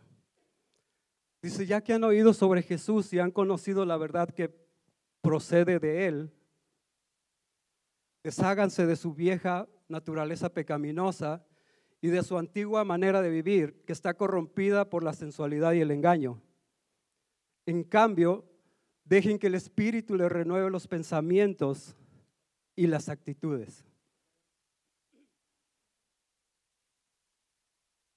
Dice, 1.41 1.65
ya 1.65 1.81
que 1.81 1.93
han 1.93 2.03
oído 2.03 2.33
sobre 2.33 2.61
Jesús 2.61 3.11
y 3.13 3.19
han 3.19 3.31
conocido 3.31 3.83
la 3.85 3.97
verdad 3.97 4.29
que 4.29 4.53
procede 5.21 5.79
de 5.79 6.07
Él, 6.07 6.31
desháganse 8.23 8.85
de 8.85 8.95
su 8.95 9.13
vieja 9.13 9.67
naturaleza 9.87 10.53
pecaminosa 10.53 11.43
y 11.99 12.09
de 12.09 12.23
su 12.23 12.37
antigua 12.37 12.83
manera 12.83 13.21
de 13.21 13.29
vivir, 13.29 13.83
que 13.85 13.93
está 13.93 14.13
corrompida 14.13 14.89
por 14.89 15.03
la 15.03 15.13
sensualidad 15.13 15.73
y 15.73 15.81
el 15.81 15.91
engaño. 15.91 16.41
En 17.65 17.83
cambio, 17.83 18.45
dejen 19.03 19.37
que 19.37 19.47
el 19.47 19.55
Espíritu 19.55 20.15
les 20.15 20.31
renueve 20.31 20.69
los 20.69 20.87
pensamientos 20.87 21.95
y 22.75 22.87
las 22.87 23.09
actitudes. 23.09 23.85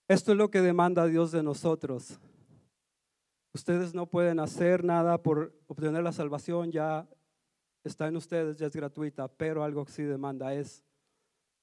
Esto 0.09 0.33
es 0.33 0.39
lo 0.39 0.51
que 0.51 0.61
demanda 0.61 1.07
Dios 1.07 1.33
de 1.33 1.43
nosotros. 1.43 2.19
Ustedes 3.55 3.95
no 3.95 4.07
pueden 4.07 4.41
hacer 4.41 4.83
nada 4.83 5.23
por 5.23 5.55
obtener 5.69 6.03
la 6.03 6.11
salvación, 6.11 6.73
ya 6.73 7.09
está 7.85 8.09
en 8.09 8.17
ustedes, 8.17 8.59
ya 8.59 8.67
es 8.67 8.75
gratuita, 8.75 9.29
pero 9.29 9.63
algo 9.63 9.85
que 9.85 9.93
sí 9.93 10.03
demanda 10.03 10.53
es, 10.53 10.83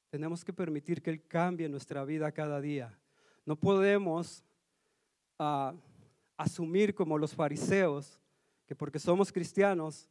tenemos 0.10 0.46
que 0.46 0.54
permitir 0.54 1.02
que 1.02 1.10
Él 1.10 1.28
cambie 1.28 1.68
nuestra 1.68 2.06
vida 2.06 2.32
cada 2.32 2.62
día. 2.62 2.98
No 3.46 3.58
podemos 3.58 4.42
ah, 5.38 5.74
asumir 6.38 6.96
como 6.96 7.18
los 7.18 7.36
fariseos 7.36 8.22
que 8.66 8.74
porque 8.74 8.98
somos 8.98 9.30
cristianos 9.30 10.08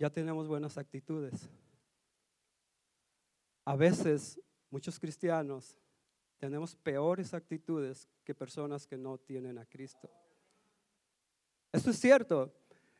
ya 0.00 0.10
tenemos 0.10 0.48
buenas 0.48 0.76
actitudes. 0.76 1.48
A 3.64 3.76
veces 3.76 4.40
muchos 4.70 4.98
cristianos 4.98 5.78
tenemos 6.38 6.74
peores 6.74 7.32
actitudes 7.32 8.08
que 8.24 8.34
personas 8.34 8.88
que 8.88 8.98
no 8.98 9.18
tienen 9.18 9.58
a 9.58 9.66
Cristo. 9.66 10.10
Eso 11.76 11.90
es 11.90 11.98
cierto. 11.98 12.54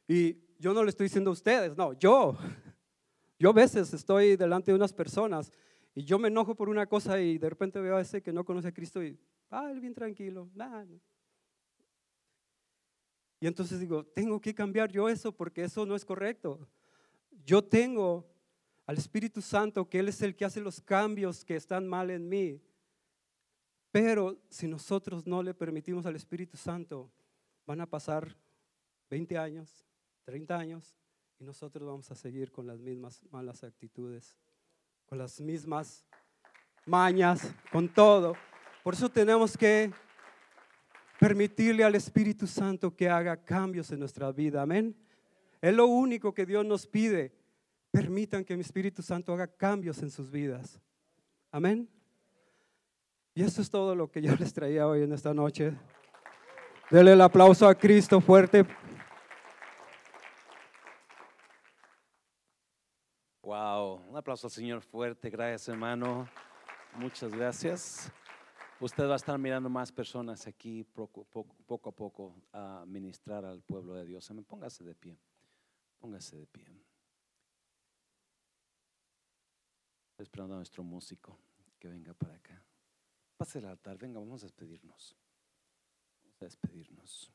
Y 0.06 0.36
yo 0.58 0.74
no 0.74 0.84
le 0.84 0.90
estoy 0.90 1.06
diciendo 1.06 1.30
a 1.30 1.32
ustedes, 1.32 1.74
no, 1.76 1.94
yo. 1.94 2.36
Yo 3.38 3.50
a 3.50 3.52
veces 3.52 3.92
estoy 3.92 4.34
delante 4.36 4.70
de 4.70 4.76
unas 4.76 4.94
personas 4.94 5.52
y 5.94 6.04
yo 6.04 6.18
me 6.18 6.28
enojo 6.28 6.54
por 6.54 6.70
una 6.70 6.86
cosa 6.86 7.20
y 7.20 7.36
de 7.36 7.50
repente 7.50 7.78
veo 7.82 7.96
a 7.96 8.00
ese 8.00 8.22
que 8.22 8.32
no 8.32 8.46
conoce 8.46 8.68
a 8.68 8.72
Cristo 8.72 9.04
y, 9.04 9.18
ah, 9.50 9.70
él 9.70 9.78
bien 9.78 9.92
tranquilo, 9.92 10.48
nada. 10.54 10.86
Y 13.38 13.46
entonces 13.46 13.78
digo, 13.78 14.06
tengo 14.06 14.40
que 14.40 14.54
cambiar 14.54 14.90
yo 14.90 15.06
eso 15.06 15.32
porque 15.32 15.64
eso 15.64 15.84
no 15.84 15.94
es 15.94 16.02
correcto. 16.06 16.66
Yo 17.44 17.62
tengo 17.62 18.26
al 18.86 18.96
Espíritu 18.96 19.42
Santo, 19.42 19.86
que 19.86 19.98
Él 19.98 20.08
es 20.08 20.22
el 20.22 20.34
que 20.34 20.46
hace 20.46 20.62
los 20.62 20.80
cambios 20.80 21.44
que 21.44 21.56
están 21.56 21.86
mal 21.86 22.08
en 22.08 22.26
mí. 22.26 22.62
Pero 23.90 24.40
si 24.48 24.66
nosotros 24.66 25.26
no 25.26 25.42
le 25.42 25.52
permitimos 25.52 26.06
al 26.06 26.16
Espíritu 26.16 26.56
Santo, 26.56 27.12
van 27.66 27.82
a 27.82 27.86
pasar 27.86 28.34
20 29.10 29.38
años, 29.38 29.84
30 30.24 30.56
años, 30.58 30.96
y 31.38 31.44
nosotros 31.44 31.86
vamos 31.86 32.10
a 32.10 32.14
seguir 32.14 32.50
con 32.50 32.66
las 32.66 32.80
mismas 32.80 33.22
malas 33.30 33.62
actitudes, 33.62 34.36
con 35.06 35.18
las 35.18 35.40
mismas 35.40 36.04
mañas, 36.84 37.54
con 37.70 37.88
todo. 37.88 38.34
Por 38.82 38.94
eso 38.94 39.08
tenemos 39.08 39.56
que 39.56 39.92
permitirle 41.18 41.84
al 41.84 41.94
Espíritu 41.94 42.46
Santo 42.46 42.94
que 42.94 43.08
haga 43.08 43.36
cambios 43.36 43.90
en 43.90 44.00
nuestra 44.00 44.32
vida. 44.32 44.62
Amén. 44.62 44.96
Es 45.60 45.74
lo 45.74 45.86
único 45.86 46.32
que 46.32 46.46
Dios 46.46 46.64
nos 46.64 46.86
pide. 46.86 47.32
Permitan 47.90 48.44
que 48.44 48.54
mi 48.54 48.62
Espíritu 48.62 49.02
Santo 49.02 49.32
haga 49.32 49.46
cambios 49.46 50.02
en 50.02 50.10
sus 50.10 50.30
vidas. 50.30 50.80
Amén. 51.50 51.88
Y 53.34 53.42
eso 53.42 53.60
es 53.60 53.70
todo 53.70 53.94
lo 53.94 54.10
que 54.10 54.22
yo 54.22 54.34
les 54.36 54.52
traía 54.52 54.86
hoy 54.86 55.02
en 55.02 55.12
esta 55.12 55.34
noche. 55.34 55.74
Dele 56.90 57.12
el 57.12 57.20
aplauso 57.20 57.66
a 57.68 57.74
Cristo 57.74 58.20
fuerte. 58.20 58.64
Wow, 63.56 64.02
un 64.10 64.16
aplauso 64.18 64.48
al 64.48 64.50
Señor 64.50 64.82
fuerte, 64.82 65.30
gracias 65.30 65.68
hermano, 65.68 66.28
muchas 66.96 67.32
gracias. 67.32 68.12
Usted 68.78 69.08
va 69.08 69.14
a 69.14 69.16
estar 69.16 69.38
mirando 69.38 69.70
más 69.70 69.90
personas 69.90 70.46
aquí 70.46 70.84
poco, 70.84 71.22
a 71.88 71.90
poco 71.90 72.34
a 72.52 72.84
ministrar 72.86 73.46
al 73.46 73.62
pueblo 73.62 73.94
de 73.94 74.04
Dios. 74.04 74.30
Póngase 74.46 74.84
de 74.84 74.94
pie, 74.94 75.18
póngase 75.98 76.36
de 76.36 76.46
pie. 76.46 76.84
Esperando 80.18 80.52
a 80.52 80.56
nuestro 80.58 80.84
músico 80.84 81.38
que 81.78 81.88
venga 81.88 82.12
para 82.12 82.34
acá. 82.34 82.62
Pase 83.38 83.60
el 83.60 83.64
altar, 83.64 83.96
venga, 83.96 84.20
vamos 84.20 84.42
a 84.42 84.44
despedirnos. 84.44 85.16
Vamos 86.22 86.42
a 86.42 86.44
despedirnos. 86.44 87.32